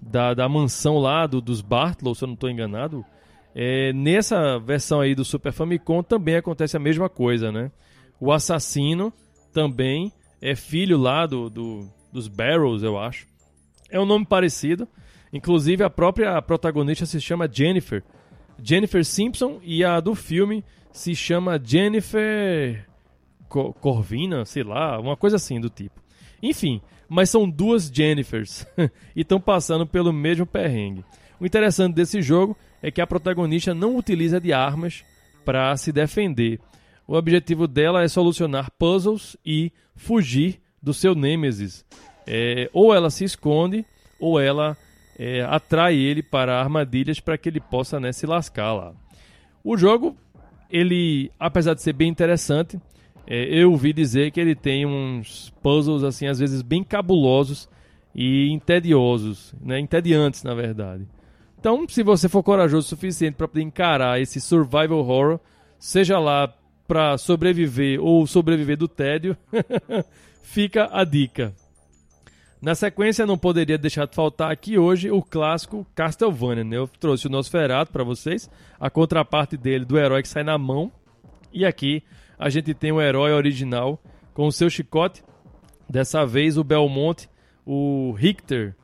da, 0.00 0.34
da 0.34 0.48
mansão 0.48 0.98
lá 0.98 1.26
do, 1.26 1.40
dos 1.40 1.60
Bartlow, 1.60 2.14
se 2.14 2.22
eu 2.22 2.28
não 2.28 2.34
estou 2.34 2.50
enganado. 2.50 3.04
É, 3.54 3.92
nessa 3.92 4.58
versão 4.58 5.00
aí 5.00 5.14
do 5.14 5.24
Super 5.24 5.52
Famicom 5.52 6.02
também 6.02 6.36
acontece 6.36 6.76
a 6.76 6.80
mesma 6.80 7.08
coisa, 7.08 7.50
né? 7.50 7.70
O 8.20 8.32
assassino 8.32 9.12
também 9.52 10.12
é 10.40 10.54
filho 10.54 10.98
lá 10.98 11.26
do, 11.26 11.48
do 11.48 11.88
dos 12.12 12.28
Barrows, 12.28 12.84
eu 12.84 12.96
acho. 12.96 13.26
É 13.90 13.98
um 13.98 14.06
nome 14.06 14.24
parecido. 14.24 14.88
Inclusive, 15.34 15.82
a 15.82 15.90
própria 15.90 16.40
protagonista 16.40 17.04
se 17.04 17.20
chama 17.20 17.50
Jennifer. 17.52 18.04
Jennifer 18.62 19.04
Simpson 19.04 19.58
e 19.64 19.84
a 19.84 19.98
do 19.98 20.14
filme 20.14 20.64
se 20.92 21.12
chama 21.12 21.60
Jennifer 21.62 22.86
Corvina, 23.48 24.44
sei 24.44 24.62
lá, 24.62 24.98
uma 25.00 25.16
coisa 25.16 25.34
assim 25.34 25.60
do 25.60 25.68
tipo. 25.68 26.00
Enfim, 26.40 26.80
mas 27.08 27.30
são 27.30 27.50
duas 27.50 27.90
Jennifers 27.92 28.64
e 29.14 29.22
estão 29.22 29.40
passando 29.40 29.84
pelo 29.84 30.12
mesmo 30.12 30.46
perrengue. 30.46 31.04
O 31.40 31.44
interessante 31.44 31.96
desse 31.96 32.22
jogo 32.22 32.56
é 32.80 32.92
que 32.92 33.00
a 33.00 33.06
protagonista 33.06 33.74
não 33.74 33.96
utiliza 33.96 34.40
de 34.40 34.52
armas 34.52 35.04
para 35.44 35.76
se 35.76 35.90
defender. 35.90 36.60
O 37.08 37.16
objetivo 37.16 37.66
dela 37.66 38.04
é 38.04 38.08
solucionar 38.08 38.70
puzzles 38.78 39.36
e 39.44 39.72
fugir 39.96 40.60
do 40.80 40.94
seu 40.94 41.12
nêmesis. 41.12 41.84
É, 42.24 42.70
ou 42.72 42.94
ela 42.94 43.10
se 43.10 43.24
esconde, 43.24 43.84
ou 44.20 44.38
ela 44.40 44.76
é, 45.18 45.42
atrai 45.42 45.96
ele 45.96 46.22
para 46.22 46.58
armadilhas 46.60 47.20
para 47.20 47.38
que 47.38 47.48
ele 47.48 47.60
possa 47.60 48.00
né, 48.00 48.12
se 48.12 48.26
lascar 48.26 48.72
lá. 48.72 48.92
O 49.62 49.76
jogo, 49.76 50.16
ele, 50.70 51.30
apesar 51.38 51.74
de 51.74 51.82
ser 51.82 51.92
bem 51.92 52.08
interessante, 52.08 52.80
é, 53.26 53.44
eu 53.44 53.70
ouvi 53.70 53.92
dizer 53.92 54.30
que 54.30 54.40
ele 54.40 54.54
tem 54.54 54.84
uns 54.84 55.52
puzzles 55.62 56.02
assim 56.02 56.26
às 56.26 56.38
vezes 56.38 56.62
bem 56.62 56.84
cabulosos 56.84 57.68
e 58.14 58.50
entediosos, 58.50 59.54
né, 59.60 59.78
entediantes 59.80 60.42
na 60.42 60.54
verdade. 60.54 61.06
Então, 61.58 61.88
se 61.88 62.02
você 62.02 62.28
for 62.28 62.42
corajoso 62.42 62.86
o 62.86 62.88
suficiente 62.88 63.36
para 63.36 63.48
poder 63.48 63.62
encarar 63.62 64.20
esse 64.20 64.38
survival 64.38 64.98
horror, 64.98 65.40
seja 65.78 66.18
lá 66.18 66.52
para 66.86 67.16
sobreviver 67.16 67.98
ou 68.02 68.26
sobreviver 68.26 68.76
do 68.76 68.86
tédio, 68.86 69.34
fica 70.42 70.90
a 70.92 71.04
dica. 71.04 71.54
Na 72.60 72.74
sequência, 72.74 73.26
não 73.26 73.36
poderia 73.36 73.76
deixar 73.76 74.06
de 74.06 74.14
faltar 74.14 74.50
aqui 74.50 74.78
hoje 74.78 75.10
o 75.10 75.22
clássico 75.22 75.86
Castlevania. 75.94 76.64
Né? 76.64 76.76
Eu 76.76 76.88
trouxe 76.88 77.26
o 77.26 77.30
Nosferatu 77.30 77.92
para 77.92 78.04
vocês, 78.04 78.50
a 78.80 78.88
contraparte 78.88 79.56
dele 79.56 79.84
do 79.84 79.98
herói 79.98 80.22
que 80.22 80.28
sai 80.28 80.42
na 80.42 80.56
mão. 80.56 80.90
E 81.52 81.64
aqui 81.64 82.02
a 82.38 82.48
gente 82.48 82.72
tem 82.72 82.90
o 82.90 83.00
herói 83.00 83.32
original 83.32 84.00
com 84.32 84.46
o 84.46 84.52
seu 84.52 84.70
chicote. 84.70 85.22
Dessa 85.88 86.24
vez 86.24 86.56
o 86.56 86.64
Belmonte, 86.64 87.28
o 87.66 88.12
Richter, 88.12 88.74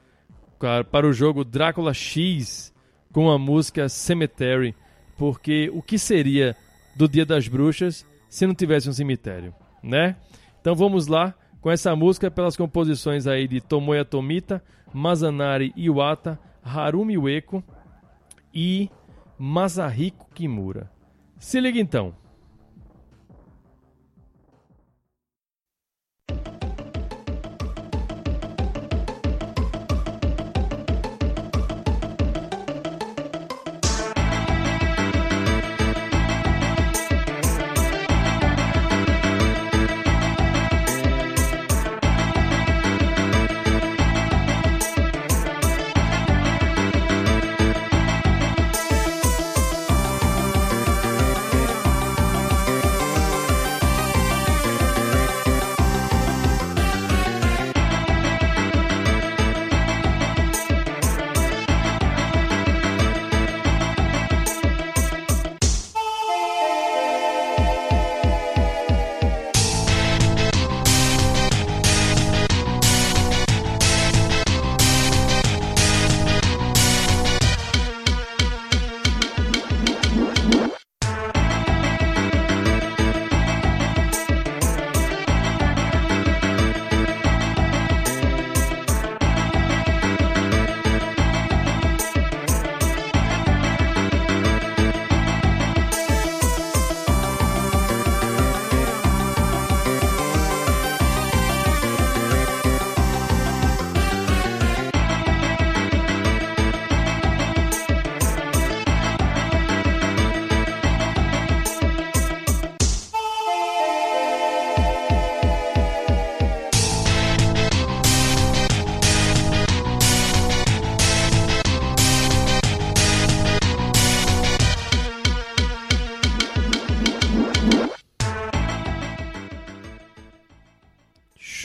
para 0.91 1.07
o 1.07 1.13
jogo 1.13 1.45
Drácula 1.45 1.95
X, 1.95 2.73
com 3.13 3.31
a 3.31 3.39
música 3.39 3.89
Cemetery, 3.89 4.75
porque 5.17 5.71
o 5.73 5.83
que 5.83 5.99
seria 5.99 6.55
do 6.95 7.09
Dia 7.09 7.25
das 7.25 7.49
Bruxas 7.49 8.07
se 8.29 8.47
não 8.47 8.55
tivesse 8.55 8.89
um 8.89 8.93
cemitério, 8.93 9.55
né? 9.83 10.17
Então 10.61 10.75
vamos 10.75 11.07
lá 11.07 11.35
com 11.61 11.71
essa 11.71 11.95
música 11.95 12.31
pelas 12.31 12.57
composições 12.57 13.27
aí 13.27 13.47
de 13.47 13.61
Tomoya 13.61 14.05
Tomita, 14.05 14.63
Mazanari 14.93 15.73
Iwata, 15.77 16.39
Harumi 16.63 17.19
Ueko 17.19 17.63
e 18.55 18.91
Masahiko 19.39 20.27
Kimura. 20.35 20.91
Se 21.39 21.61
liga 21.61 21.79
então. 21.79 22.15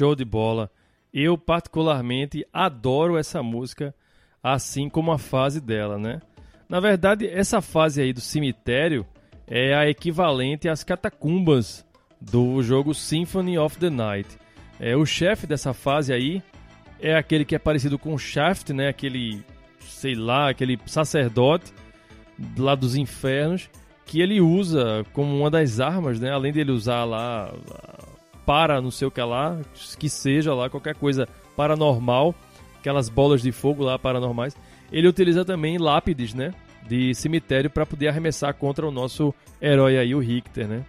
Show 0.06 0.16
de 0.16 0.24
bola. 0.24 0.70
Eu 1.12 1.36
particularmente 1.36 2.46
adoro 2.54 3.18
essa 3.18 3.42
música, 3.42 3.92
assim 4.44 4.88
como 4.88 5.12
a 5.12 5.18
fase 5.18 5.60
dela, 5.60 5.98
né? 5.98 6.22
Na 6.70 6.80
verdade, 6.80 7.28
essa 7.28 7.60
fase 7.60 8.04
aí 8.04 8.14
do 8.14 8.22
cemitério 8.22 9.04
é 9.48 9.74
a 9.74 9.90
equivalente 9.90 10.70
às 10.70 10.84
catacumbas 10.84 11.84
do 12.22 12.62
jogo 12.62 12.94
Symphony 12.94 13.58
of 13.58 13.80
the 13.80 13.90
Night. 13.90 14.30
É 14.80 14.96
o 14.96 15.08
chefe 15.08 15.48
dessa 15.48 15.74
fase 15.74 16.14
aí 16.14 16.44
é 17.00 17.16
aquele 17.16 17.44
que 17.44 17.56
é 17.56 17.60
parecido 17.60 17.98
com 17.98 18.16
Shaft, 18.16 18.70
né? 18.74 18.90
Aquele, 18.90 19.44
sei 19.80 20.14
lá, 20.14 20.52
aquele 20.52 20.80
sacerdote 20.86 21.74
lá 22.56 22.76
dos 22.76 22.96
infernos 22.96 23.72
que 24.06 24.22
ele 24.22 24.40
usa 24.40 25.04
como 25.14 25.36
uma 25.36 25.50
das 25.50 25.80
armas, 25.80 26.20
né? 26.20 26.32
Além 26.32 26.54
dele 26.54 26.72
usar 26.72 27.06
lá 27.06 27.52
para 28.46 28.82
não 28.82 28.92
sei 28.92 29.08
o 29.08 29.12
que 29.12 29.22
lá, 29.22 29.58
que 29.98 30.10
seja 30.10 30.54
lá 30.54 30.70
qualquer 30.70 30.96
coisa 30.96 31.28
paranormal, 31.56 32.36
aquelas 32.80 33.10
bolas 33.10 33.42
de 33.42 33.52
fogo 33.52 33.84
lá 33.84 33.98
paranormais. 33.98 34.56
Ele 34.92 35.08
utiliza 35.08 35.44
também 35.44 35.78
lápides, 35.78 36.34
né, 36.34 36.54
de 36.88 37.14
cemitério 37.16 37.70
para 37.70 37.86
poder 37.86 38.08
arremessar 38.08 38.54
contra 38.54 38.88
o 38.88 38.92
nosso 38.92 39.34
herói 39.62 39.98
aí, 39.98 40.14
o 40.14 40.20
Richter, 40.20 40.68
né? 40.68 40.86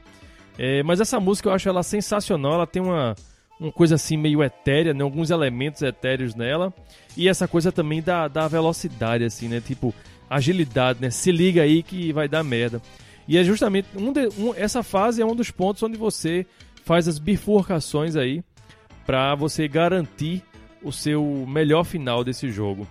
É, 0.58 0.82
mas 0.82 1.00
essa 1.00 1.20
música 1.20 1.48
eu 1.48 1.52
acho 1.52 1.68
ela 1.68 1.82
sensacional, 1.82 2.54
ela 2.54 2.66
tem 2.66 2.82
uma, 2.82 3.14
uma 3.60 3.72
coisa 3.72 3.94
assim 3.94 4.16
meio 4.16 4.42
etérea, 4.42 4.94
né? 4.94 5.02
alguns 5.02 5.30
elementos 5.30 5.82
etéreos 5.82 6.34
nela. 6.34 6.72
E 7.16 7.28
essa 7.28 7.46
coisa 7.46 7.72
também 7.72 8.02
da, 8.02 8.28
da 8.28 8.48
velocidade, 8.48 9.24
assim, 9.24 9.48
né? 9.48 9.60
Tipo, 9.60 9.94
agilidade, 10.28 11.00
né? 11.00 11.10
Se 11.10 11.30
liga 11.30 11.62
aí 11.62 11.82
que 11.82 12.12
vai 12.12 12.28
dar 12.28 12.42
merda. 12.42 12.80
E 13.28 13.36
é 13.36 13.44
justamente 13.44 13.88
um, 13.96 14.12
de, 14.12 14.28
um 14.38 14.54
essa 14.54 14.82
fase 14.82 15.20
é 15.20 15.26
um 15.26 15.34
dos 15.34 15.50
pontos 15.50 15.82
onde 15.82 15.96
você 15.96 16.46
faz 16.86 17.08
as 17.08 17.18
bifurcações 17.18 18.14
aí 18.14 18.44
para 19.04 19.34
você 19.34 19.66
garantir 19.66 20.40
o 20.80 20.92
seu 20.92 21.44
melhor 21.46 21.82
final 21.82 22.22
desse 22.22 22.48
jogo. 22.48 22.86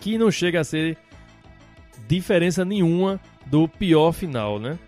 Que 0.00 0.16
não 0.16 0.30
chega 0.30 0.60
a 0.60 0.64
ser 0.64 0.96
diferença 2.06 2.64
nenhuma 2.64 3.20
do 3.44 3.66
pior 3.66 4.12
final, 4.12 4.60
né? 4.60 4.78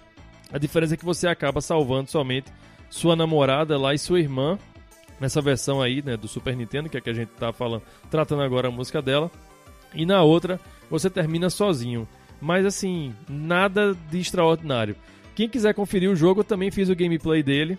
A 0.52 0.58
diferença 0.58 0.94
é 0.94 0.96
que 0.96 1.04
você 1.04 1.26
acaba 1.26 1.60
salvando 1.60 2.08
somente 2.08 2.52
sua 2.88 3.16
namorada 3.16 3.76
lá 3.76 3.92
e 3.94 3.98
sua 3.98 4.20
irmã 4.20 4.56
nessa 5.18 5.40
versão 5.40 5.82
aí, 5.82 6.00
né, 6.00 6.16
do 6.16 6.28
Super 6.28 6.56
Nintendo, 6.56 6.88
que 6.88 6.96
é 6.96 7.00
que 7.00 7.10
a 7.10 7.14
gente 7.14 7.30
tá 7.30 7.52
falando, 7.52 7.82
tratando 8.10 8.42
agora 8.42 8.68
a 8.68 8.70
música 8.70 9.02
dela. 9.02 9.28
E 9.92 10.06
na 10.06 10.22
outra, 10.22 10.60
você 10.88 11.10
termina 11.10 11.50
sozinho. 11.50 12.06
Mas 12.40 12.64
assim, 12.64 13.12
nada 13.28 13.94
de 14.08 14.20
extraordinário. 14.20 14.94
Quem 15.34 15.48
quiser 15.48 15.74
conferir 15.74 16.08
o 16.08 16.16
jogo, 16.16 16.40
eu 16.40 16.44
também 16.44 16.70
fiz 16.70 16.88
o 16.88 16.94
gameplay 16.94 17.42
dele 17.42 17.76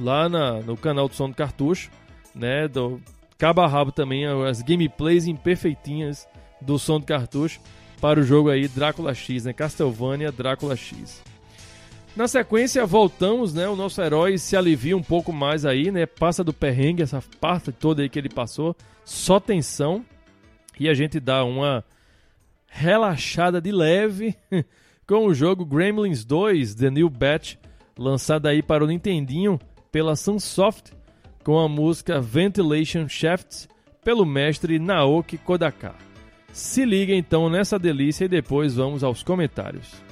lá 0.00 0.28
na, 0.28 0.60
no 0.60 0.76
canal 0.76 1.08
do 1.08 1.14
Som 1.14 1.28
do 1.28 1.36
Cartucho, 1.36 1.90
né? 2.34 2.66
Do 2.66 3.00
cabo 3.38 3.60
a 3.60 3.66
rabo 3.66 3.92
também 3.92 4.26
as 4.26 4.62
gameplays 4.62 5.26
imperfeitinhas 5.26 6.26
do 6.60 6.78
Som 6.78 6.98
do 6.98 7.06
Cartucho 7.06 7.60
para 8.00 8.18
o 8.18 8.22
jogo 8.22 8.48
aí 8.48 8.66
Drácula 8.66 9.14
X, 9.14 9.44
né? 9.44 9.52
Castlevania 9.52 10.32
Drácula 10.32 10.74
X. 10.74 11.22
Na 12.16 12.26
sequência, 12.26 12.84
voltamos, 12.84 13.54
né? 13.54 13.68
O 13.68 13.76
nosso 13.76 14.00
herói 14.02 14.36
se 14.36 14.56
alivia 14.56 14.96
um 14.96 15.02
pouco 15.02 15.32
mais 15.32 15.64
aí, 15.64 15.92
né? 15.92 16.06
Passa 16.06 16.42
do 16.42 16.52
perrengue, 16.52 17.02
essa 17.02 17.22
parte 17.40 17.70
toda 17.70 18.02
aí 18.02 18.08
que 18.08 18.18
ele 18.18 18.28
passou, 18.28 18.74
só 19.04 19.38
tensão. 19.38 20.04
E 20.78 20.88
a 20.88 20.94
gente 20.94 21.20
dá 21.20 21.44
uma 21.44 21.84
relaxada 22.66 23.60
de 23.60 23.70
leve 23.70 24.34
com 25.06 25.26
o 25.26 25.34
jogo 25.34 25.64
Gremlins 25.64 26.24
2 26.24 26.74
The 26.74 26.90
New 26.90 27.10
Batch, 27.10 27.56
lançado 27.96 28.46
aí 28.46 28.62
para 28.62 28.82
o 28.82 28.86
Nintendinho 28.86 29.60
pela 29.90 30.16
Sunsoft 30.16 30.92
com 31.44 31.58
a 31.58 31.68
música 31.68 32.20
Ventilation 32.20 33.08
Shafts 33.08 33.68
pelo 34.04 34.24
mestre 34.24 34.78
Naoki 34.78 35.38
Kodaka. 35.38 35.94
Se 36.52 36.84
liga 36.84 37.14
então 37.14 37.48
nessa 37.48 37.78
delícia 37.78 38.24
e 38.24 38.28
depois 38.28 38.74
vamos 38.74 39.04
aos 39.04 39.22
comentários. 39.22 40.09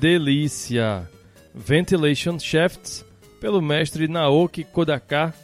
Delícia! 0.00 1.06
Ventilation 1.54 2.38
Shafts, 2.38 3.04
pelo 3.38 3.60
mestre 3.60 4.08
Naoki 4.08 4.64
Kodaka, 4.64 5.34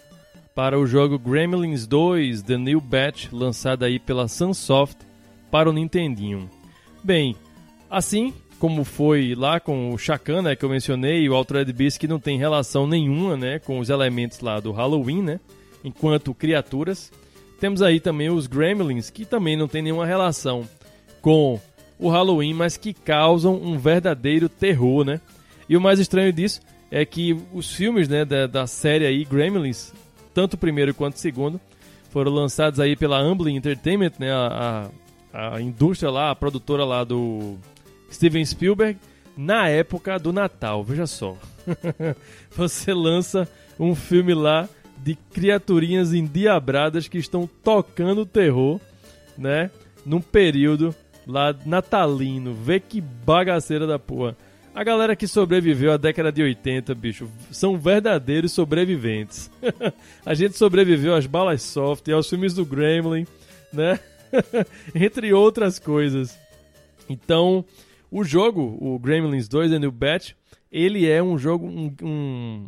para 0.54 0.78
o 0.78 0.86
jogo 0.86 1.18
Gremlins 1.18 1.86
2 1.86 2.40
The 2.40 2.56
New 2.56 2.80
Batch, 2.80 3.30
lançado 3.30 3.84
aí 3.84 3.98
pela 3.98 4.26
Sunsoft 4.26 4.96
para 5.50 5.68
o 5.68 5.74
Nintendinho. 5.74 6.48
Bem, 7.04 7.36
assim 7.90 8.32
como 8.58 8.82
foi 8.82 9.34
lá 9.34 9.60
com 9.60 9.92
o 9.92 9.98
Shakan, 9.98 10.40
né, 10.40 10.56
que 10.56 10.64
eu 10.64 10.70
mencionei, 10.70 11.28
o 11.28 11.34
Altered 11.34 11.70
Beast 11.74 11.98
que 11.98 12.08
não 12.08 12.18
tem 12.18 12.38
relação 12.38 12.86
nenhuma, 12.86 13.36
né, 13.36 13.58
com 13.58 13.78
os 13.78 13.90
elementos 13.90 14.40
lá 14.40 14.58
do 14.58 14.72
Halloween, 14.72 15.20
né, 15.20 15.40
enquanto 15.84 16.32
criaturas. 16.32 17.12
Temos 17.60 17.82
aí 17.82 18.00
também 18.00 18.30
os 18.30 18.46
Gremlins, 18.46 19.10
que 19.10 19.26
também 19.26 19.54
não 19.54 19.68
tem 19.68 19.82
nenhuma 19.82 20.06
relação 20.06 20.66
com 21.20 21.60
o 21.98 22.08
Halloween, 22.08 22.54
mas 22.54 22.76
que 22.76 22.92
causam 22.92 23.54
um 23.54 23.78
verdadeiro 23.78 24.48
terror, 24.48 25.04
né? 25.04 25.20
E 25.68 25.76
o 25.76 25.80
mais 25.80 25.98
estranho 25.98 26.32
disso 26.32 26.60
é 26.90 27.04
que 27.04 27.36
os 27.52 27.72
filmes, 27.72 28.08
né, 28.08 28.24
da, 28.24 28.46
da 28.46 28.66
série 28.66 29.06
aí 29.06 29.24
Gremlins, 29.24 29.92
tanto 30.32 30.54
o 30.54 30.58
primeiro 30.58 30.94
quanto 30.94 31.16
o 31.16 31.18
segundo, 31.18 31.60
foram 32.10 32.32
lançados 32.32 32.78
aí 32.78 32.96
pela 32.96 33.18
Amblin 33.18 33.56
Entertainment, 33.56 34.12
né, 34.18 34.32
a, 34.32 34.90
a, 35.32 35.54
a 35.56 35.60
indústria 35.60 36.10
lá, 36.10 36.30
a 36.30 36.36
produtora 36.36 36.84
lá 36.84 37.02
do 37.02 37.56
Steven 38.10 38.44
Spielberg, 38.44 38.98
na 39.36 39.68
época 39.68 40.18
do 40.18 40.32
Natal. 40.32 40.82
Veja 40.84 41.06
só. 41.06 41.36
Você 42.56 42.94
lança 42.94 43.48
um 43.78 43.94
filme 43.94 44.32
lá 44.32 44.68
de 44.98 45.14
criaturinhas 45.14 46.14
endiabradas 46.14 47.06
que 47.06 47.18
estão 47.18 47.48
tocando 47.62 48.24
terror, 48.24 48.80
né? 49.36 49.70
Num 50.04 50.20
período 50.20 50.94
lá 51.26 51.54
natalino. 51.64 52.54
Vê 52.54 52.78
que 52.78 53.00
bagaceira 53.00 53.86
da 53.86 53.98
porra. 53.98 54.36
A 54.74 54.84
galera 54.84 55.16
que 55.16 55.26
sobreviveu 55.26 55.90
à 55.90 55.96
década 55.96 56.30
de 56.30 56.42
80, 56.42 56.94
bicho, 56.94 57.30
são 57.50 57.78
verdadeiros 57.78 58.52
sobreviventes. 58.52 59.50
a 60.24 60.34
gente 60.34 60.56
sobreviveu 60.58 61.14
às 61.14 61.26
balas 61.26 61.62
soft, 61.62 62.06
aos 62.10 62.28
filmes 62.28 62.52
do 62.52 62.64
Gremlin, 62.64 63.26
né? 63.72 63.98
Entre 64.94 65.32
outras 65.32 65.78
coisas. 65.78 66.38
Então, 67.08 67.64
o 68.10 68.22
jogo, 68.22 68.76
o 68.78 68.98
Gremlins 68.98 69.48
2 69.48 69.70
The 69.70 69.78
New 69.78 69.92
Batch, 69.92 70.32
ele 70.70 71.08
é 71.08 71.22
um 71.22 71.38
jogo, 71.38 71.66
um, 71.66 71.94
um 72.02 72.66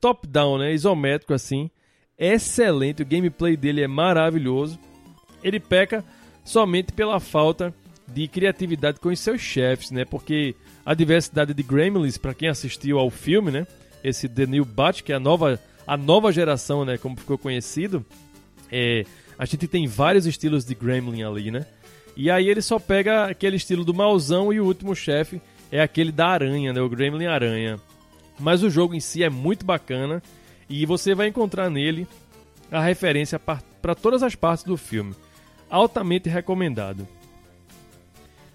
top-down, 0.00 0.58
né? 0.58 0.72
Isométrico 0.72 1.32
assim. 1.32 1.70
Excelente, 2.18 3.02
o 3.02 3.06
gameplay 3.06 3.56
dele 3.56 3.82
é 3.82 3.86
maravilhoso. 3.86 4.76
Ele 5.42 5.60
peca 5.60 6.04
somente 6.44 6.92
pela 6.92 7.20
falta 7.20 7.74
de 8.06 8.28
criatividade 8.28 9.00
com 9.00 9.08
os 9.08 9.20
seus 9.20 9.40
chefes, 9.40 9.90
né? 9.90 10.04
Porque 10.04 10.54
a 10.84 10.94
diversidade 10.94 11.54
de 11.54 11.62
Gremlins, 11.62 12.18
para 12.18 12.34
quem 12.34 12.48
assistiu 12.48 12.98
ao 12.98 13.10
filme, 13.10 13.50
né? 13.50 13.66
Esse 14.02 14.28
The 14.28 14.46
New 14.46 14.64
Batch, 14.64 15.02
que 15.02 15.12
é 15.12 15.16
a 15.16 15.20
nova, 15.20 15.58
a 15.86 15.96
nova 15.96 16.32
geração, 16.32 16.84
né? 16.84 16.98
Como 16.98 17.16
ficou 17.16 17.38
conhecido, 17.38 18.04
é, 18.70 19.04
a 19.38 19.44
gente 19.44 19.66
tem 19.66 19.86
vários 19.86 20.26
estilos 20.26 20.64
de 20.64 20.74
Gremlin 20.74 21.22
ali, 21.22 21.50
né? 21.50 21.66
E 22.16 22.30
aí 22.30 22.48
ele 22.48 22.60
só 22.60 22.78
pega 22.78 23.26
aquele 23.26 23.56
estilo 23.56 23.84
do 23.84 23.94
mauzão 23.94 24.52
e 24.52 24.60
o 24.60 24.66
último 24.66 24.94
chefe 24.94 25.40
é 25.70 25.80
aquele 25.80 26.12
da 26.12 26.28
aranha, 26.28 26.72
né? 26.72 26.80
O 26.80 26.88
Gremlin 26.88 27.26
Aranha. 27.26 27.78
Mas 28.38 28.62
o 28.62 28.68
jogo 28.70 28.94
em 28.94 29.00
si 29.00 29.22
é 29.22 29.30
muito 29.30 29.64
bacana 29.64 30.22
e 30.68 30.84
você 30.84 31.14
vai 31.14 31.28
encontrar 31.28 31.70
nele 31.70 32.06
a 32.70 32.82
referência 32.82 33.38
para 33.38 33.94
todas 33.94 34.22
as 34.22 34.34
partes 34.34 34.64
do 34.64 34.76
filme. 34.76 35.14
Altamente 35.72 36.28
recomendado. 36.28 37.08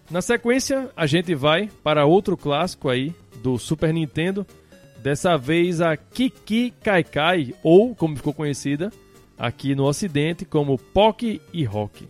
Na 0.09 0.21
sequência, 0.21 0.89
a 0.95 1.05
gente 1.05 1.35
vai 1.35 1.69
para 1.83 2.05
outro 2.05 2.37
clássico 2.37 2.87
aí 2.87 3.13
do 3.43 3.57
Super 3.57 3.93
Nintendo. 3.93 4.47
Dessa 5.03 5.37
vez 5.37 5.81
a 5.81 5.97
Kiki 5.97 6.71
Kai 6.81 7.03
Kai, 7.03 7.53
ou 7.61 7.93
como 7.93 8.15
ficou 8.15 8.33
conhecida 8.33 8.91
aqui 9.37 9.75
no 9.75 9.83
ocidente 9.83 10.45
como 10.45 10.77
Pock 10.77 11.41
e 11.51 11.63
Rock 11.63 12.07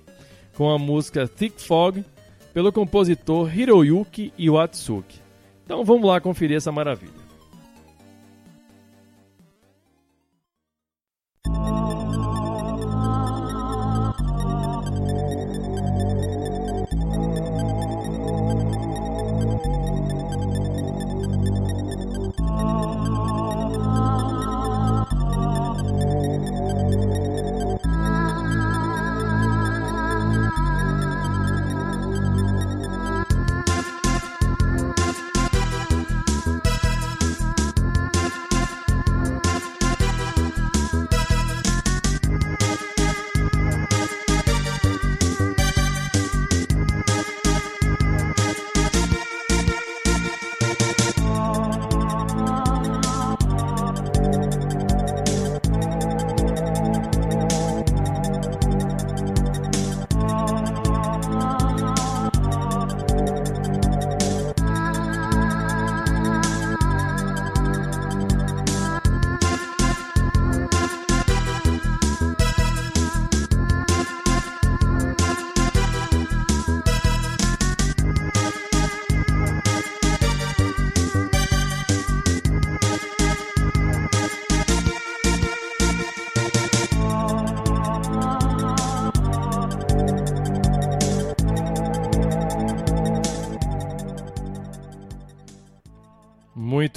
com 0.58 0.72
a 0.72 0.80
música 0.80 1.28
Thick 1.28 1.62
Fog, 1.62 2.04
pelo 2.52 2.74
compositor 2.74 3.56
Hiroyuki 3.56 4.34
Iwatsuki. 4.40 5.22
Então 5.64 5.86
vamos 5.86 6.08
lá 6.08 6.20
conferir 6.20 6.58
essa 6.58 6.72
maravilha. 6.72 7.27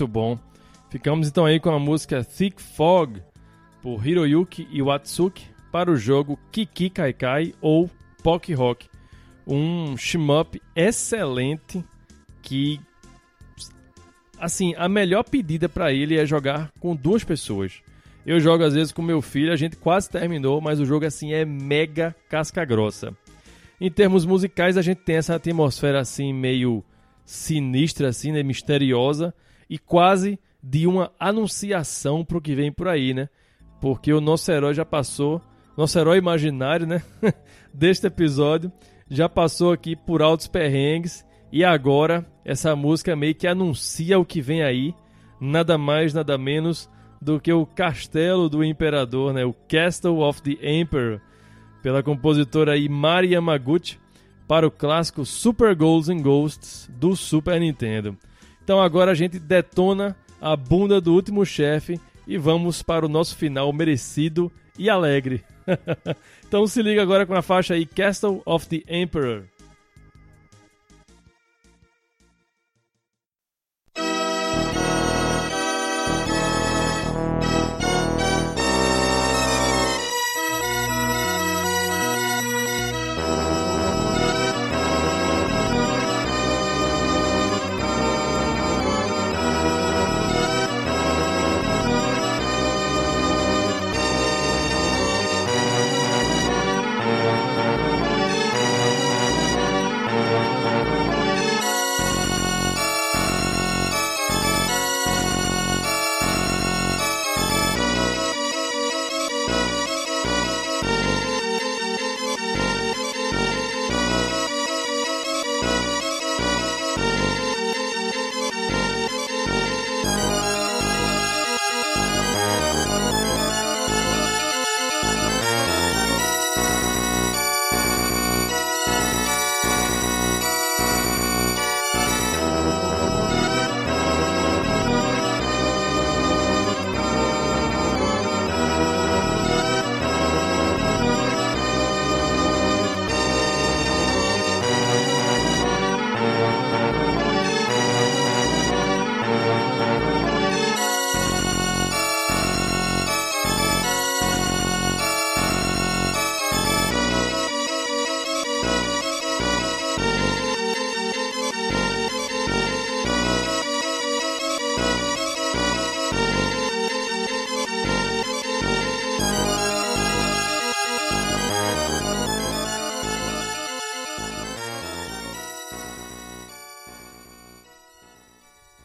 Muito 0.00 0.08
bom. 0.08 0.38
Ficamos 0.88 1.28
então 1.28 1.44
aí 1.44 1.60
com 1.60 1.68
a 1.68 1.78
música 1.78 2.24
Thick 2.24 2.62
Fog 2.62 3.20
por 3.82 4.06
Hiroyuki 4.06 4.66
Iwatsuki 4.72 5.44
para 5.70 5.90
o 5.90 5.96
jogo 5.96 6.38
Kiki 6.50 6.88
Kai 6.88 7.12
Kai 7.12 7.54
ou 7.60 7.90
Pock 8.22 8.54
Rock. 8.54 8.88
Um 9.46 9.98
shmup 9.98 10.58
excelente 10.74 11.84
que 12.40 12.80
assim, 14.38 14.74
a 14.78 14.88
melhor 14.88 15.22
pedida 15.22 15.68
para 15.68 15.92
ele 15.92 16.18
é 16.18 16.24
jogar 16.24 16.72
com 16.80 16.96
duas 16.96 17.22
pessoas. 17.22 17.82
Eu 18.24 18.40
jogo 18.40 18.64
às 18.64 18.72
vezes 18.72 18.90
com 18.90 19.02
meu 19.02 19.20
filho, 19.20 19.52
a 19.52 19.56
gente 19.56 19.76
quase 19.76 20.08
terminou, 20.08 20.62
mas 20.62 20.80
o 20.80 20.86
jogo 20.86 21.04
assim 21.04 21.34
é 21.34 21.44
mega 21.44 22.16
casca 22.26 22.64
grossa. 22.64 23.14
Em 23.78 23.90
termos 23.90 24.24
musicais, 24.24 24.78
a 24.78 24.82
gente 24.82 25.02
tem 25.02 25.16
essa 25.16 25.34
atmosfera 25.34 26.00
assim 26.00 26.32
meio 26.32 26.82
sinistra 27.22 28.08
assim, 28.08 28.32
né, 28.32 28.42
misteriosa 28.42 29.34
e 29.70 29.78
quase 29.78 30.36
de 30.60 30.86
uma 30.88 31.12
anunciação 31.18 32.24
para 32.24 32.36
o 32.36 32.40
que 32.40 32.56
vem 32.56 32.72
por 32.72 32.88
aí, 32.88 33.14
né? 33.14 33.28
Porque 33.80 34.12
o 34.12 34.20
nosso 34.20 34.50
herói 34.50 34.74
já 34.74 34.84
passou, 34.84 35.40
nosso 35.76 35.96
herói 35.96 36.18
imaginário, 36.18 36.86
né? 36.86 37.02
Deste 37.72 38.08
episódio, 38.08 38.70
já 39.08 39.28
passou 39.28 39.72
aqui 39.72 39.94
por 39.94 40.20
altos 40.20 40.48
perrengues 40.48 41.24
e 41.52 41.64
agora 41.64 42.26
essa 42.44 42.74
música 42.74 43.14
meio 43.14 43.34
que 43.34 43.46
anuncia 43.46 44.18
o 44.18 44.24
que 44.24 44.40
vem 44.40 44.62
aí, 44.62 44.92
nada 45.40 45.78
mais, 45.78 46.12
nada 46.12 46.36
menos 46.36 46.90
do 47.22 47.38
que 47.40 47.52
o 47.52 47.64
Castelo 47.64 48.48
do 48.48 48.64
Imperador, 48.64 49.32
né? 49.32 49.44
O 49.44 49.54
Castle 49.68 50.20
of 50.20 50.42
the 50.42 50.58
Emperor, 50.68 51.20
pela 51.80 52.02
compositora 52.02 52.72
Mari 52.88 53.34
Yamaguchi, 53.34 53.98
para 54.48 54.66
o 54.66 54.70
clássico 54.70 55.24
Super 55.24 55.76
Ghosts 55.76 56.08
and 56.08 56.22
Ghosts 56.22 56.90
do 56.92 57.14
Super 57.14 57.60
Nintendo. 57.60 58.18
Então 58.70 58.80
agora 58.80 59.10
a 59.10 59.16
gente 59.16 59.36
detona 59.40 60.16
a 60.40 60.54
bunda 60.54 61.00
do 61.00 61.12
último 61.12 61.44
chefe 61.44 62.00
e 62.24 62.38
vamos 62.38 62.84
para 62.84 63.04
o 63.04 63.08
nosso 63.08 63.34
final 63.34 63.72
merecido 63.72 64.48
e 64.78 64.88
alegre. 64.88 65.42
então 66.46 66.64
se 66.68 66.80
liga 66.80 67.02
agora 67.02 67.26
com 67.26 67.34
a 67.34 67.42
faixa 67.42 67.74
aí 67.74 67.84
Castle 67.84 68.40
of 68.46 68.68
the 68.68 68.84
Emperor. 68.86 69.42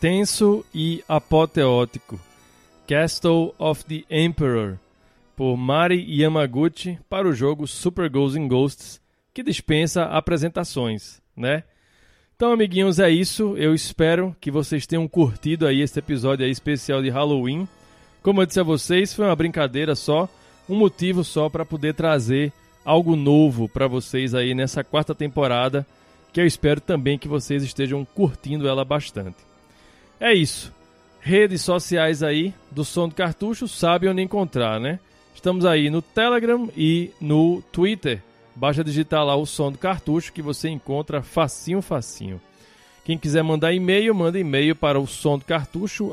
Tenso 0.06 0.64
e 0.72 1.04
apoteótico. 1.10 2.20
Castle 2.88 3.56
of 3.58 3.84
the 3.86 4.04
Emperor, 4.08 4.78
por 5.36 5.58
Mari 5.58 6.06
Yamaguchi, 6.22 7.00
para 7.10 7.28
o 7.28 7.34
jogo 7.34 7.66
Super 7.66 8.08
Ghosts 8.08 8.40
and 8.40 8.48
Ghosts, 8.48 9.02
que 9.34 9.42
dispensa 9.42 10.04
apresentações, 10.04 11.20
né? 11.36 11.64
Então, 12.36 12.52
amiguinhos, 12.52 13.00
é 13.00 13.10
isso. 13.10 13.58
Eu 13.58 13.74
espero 13.74 14.36
que 14.40 14.52
vocês 14.52 14.86
tenham 14.86 15.08
curtido 15.08 15.66
aí 15.66 15.82
esse 15.82 15.98
episódio 15.98 16.46
aí 16.46 16.52
especial 16.52 17.02
de 17.02 17.10
Halloween. 17.10 17.68
Como 18.22 18.44
eu 18.44 18.46
disse 18.46 18.60
a 18.60 18.64
vocês, 18.64 19.12
foi 19.12 19.26
uma 19.26 19.36
brincadeira 19.36 19.96
só, 19.96 20.30
um 20.70 20.76
motivo 20.76 21.24
só 21.24 21.50
para 21.50 21.66
poder 21.66 21.96
trazer 21.96 22.54
algo 22.86 23.16
novo 23.16 23.68
para 23.68 23.88
vocês 23.88 24.36
aí 24.36 24.54
nessa 24.54 24.84
quarta 24.84 25.16
temporada, 25.16 25.84
que 26.32 26.40
eu 26.40 26.46
espero 26.46 26.80
também 26.80 27.18
que 27.18 27.28
vocês 27.28 27.64
estejam 27.64 28.06
curtindo 28.06 28.68
ela 28.68 28.86
bastante. 28.86 29.55
É 30.26 30.34
isso. 30.34 30.74
Redes 31.22 31.62
sociais 31.62 32.24
aí 32.24 32.52
do 32.72 32.84
Som 32.84 33.08
do 33.08 33.14
Cartucho, 33.14 33.68
sabe 33.68 34.10
onde 34.10 34.24
encontrar, 34.24 34.80
né? 34.80 35.00
Estamos 35.36 35.68
aí 35.68 35.88
no 35.88 36.02
Telegram 36.02 36.68
e 36.76 37.12
no 37.22 37.62
Twitter. 37.72 38.24
Basta 38.56 38.84
digitar 38.84 39.24
lá 39.24 39.36
o 39.36 39.46
Som 39.46 39.72
do 39.72 39.78
Cartucho 39.78 40.34
que 40.34 40.42
você 40.42 40.68
encontra 40.68 41.22
facinho, 41.22 41.80
facinho. 41.80 42.42
Quem 43.04 43.20
quiser 43.20 43.44
mandar 43.44 43.72
e-mail, 43.72 44.16
manda 44.16 44.40
e-mail 44.40 44.76
para 44.76 45.00
o 45.00 45.06
som 45.06 45.38
do 45.38 45.46
cartucho, 45.46 46.12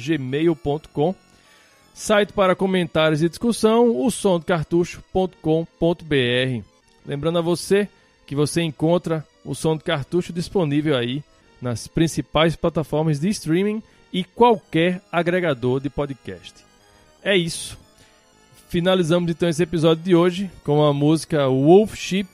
gmail.com. 0.00 1.14
Site 1.94 2.32
para 2.32 2.56
comentários 2.56 3.22
e 3.22 3.28
discussão, 3.28 4.04
o 4.04 4.10
som 4.10 4.40
do 4.40 4.44
cartucho.com.br. 4.44 6.64
Lembrando 7.06 7.38
a 7.38 7.42
você 7.42 7.88
que 8.26 8.34
você 8.34 8.62
encontra 8.62 9.24
o 9.44 9.54
som 9.54 9.76
do 9.76 9.84
cartucho 9.84 10.32
disponível 10.32 10.96
aí 10.96 11.22
nas 11.60 11.86
principais 11.86 12.56
plataformas 12.56 13.20
de 13.20 13.28
streaming 13.28 13.82
e 14.12 14.22
qualquer 14.22 15.00
agregador 15.10 15.80
de 15.80 15.90
podcast. 15.90 16.54
É 17.22 17.36
isso. 17.36 17.78
Finalizamos 18.68 19.30
então 19.30 19.48
esse 19.48 19.62
episódio 19.62 20.02
de 20.02 20.14
hoje 20.14 20.50
com 20.62 20.84
a 20.84 20.92
música 20.92 21.48
Wolf 21.48 21.94
Sheep, 21.94 22.28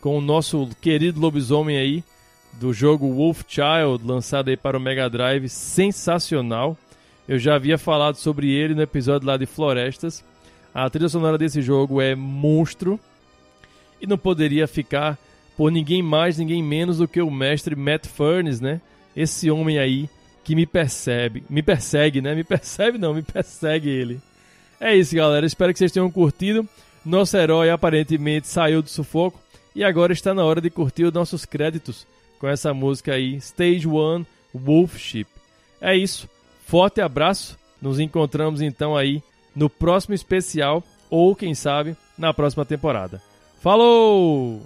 com 0.00 0.18
o 0.18 0.20
nosso 0.20 0.68
querido 0.80 1.20
lobisomem 1.20 1.76
aí 1.76 2.04
do 2.54 2.72
jogo 2.72 3.12
Wolf 3.12 3.42
Child, 3.48 4.04
lançado 4.04 4.48
aí 4.48 4.56
para 4.56 4.76
o 4.76 4.80
Mega 4.80 5.08
Drive, 5.08 5.48
sensacional. 5.48 6.76
Eu 7.26 7.38
já 7.38 7.54
havia 7.54 7.78
falado 7.78 8.16
sobre 8.16 8.50
ele 8.50 8.74
no 8.74 8.82
episódio 8.82 9.26
lá 9.26 9.36
de 9.36 9.46
Florestas. 9.46 10.24
A 10.74 10.88
trilha 10.90 11.08
sonora 11.08 11.38
desse 11.38 11.62
jogo 11.62 12.00
é 12.00 12.14
monstro 12.14 12.98
e 14.00 14.06
não 14.06 14.18
poderia 14.18 14.66
ficar 14.66 15.18
por 15.56 15.70
ninguém 15.70 16.02
mais, 16.02 16.38
ninguém 16.38 16.62
menos 16.62 16.98
do 16.98 17.08
que 17.08 17.20
o 17.20 17.30
mestre 17.30 17.76
Matt 17.76 18.06
Furnes, 18.06 18.60
né? 18.60 18.80
Esse 19.16 19.50
homem 19.50 19.78
aí 19.78 20.08
que 20.42 20.54
me 20.54 20.66
percebe, 20.66 21.44
me 21.48 21.62
persegue, 21.62 22.20
né? 22.20 22.34
Me 22.34 22.44
percebe 22.44 22.98
não, 22.98 23.14
me 23.14 23.22
persegue 23.22 23.88
ele. 23.88 24.20
É 24.80 24.94
isso, 24.94 25.14
galera. 25.14 25.46
Espero 25.46 25.72
que 25.72 25.78
vocês 25.78 25.92
tenham 25.92 26.10
curtido. 26.10 26.68
Nosso 27.04 27.36
herói 27.36 27.70
aparentemente 27.70 28.48
saiu 28.48 28.82
do 28.82 28.88
sufoco 28.88 29.40
e 29.74 29.84
agora 29.84 30.12
está 30.12 30.34
na 30.34 30.44
hora 30.44 30.60
de 30.60 30.70
curtir 30.70 31.04
os 31.04 31.12
nossos 31.12 31.44
créditos 31.44 32.06
com 32.38 32.48
essa 32.48 32.74
música 32.74 33.14
aí, 33.14 33.36
Stage 33.36 33.86
One 33.86 34.26
Wolf 34.54 34.96
Ship. 34.98 35.26
É 35.80 35.96
isso. 35.96 36.28
Forte 36.66 37.00
abraço. 37.00 37.58
Nos 37.80 38.00
encontramos 38.00 38.62
então 38.62 38.96
aí 38.96 39.22
no 39.54 39.68
próximo 39.68 40.14
especial 40.14 40.82
ou 41.10 41.36
quem 41.36 41.54
sabe 41.54 41.96
na 42.16 42.32
próxima 42.32 42.64
temporada. 42.64 43.22
Falou! 43.60 44.62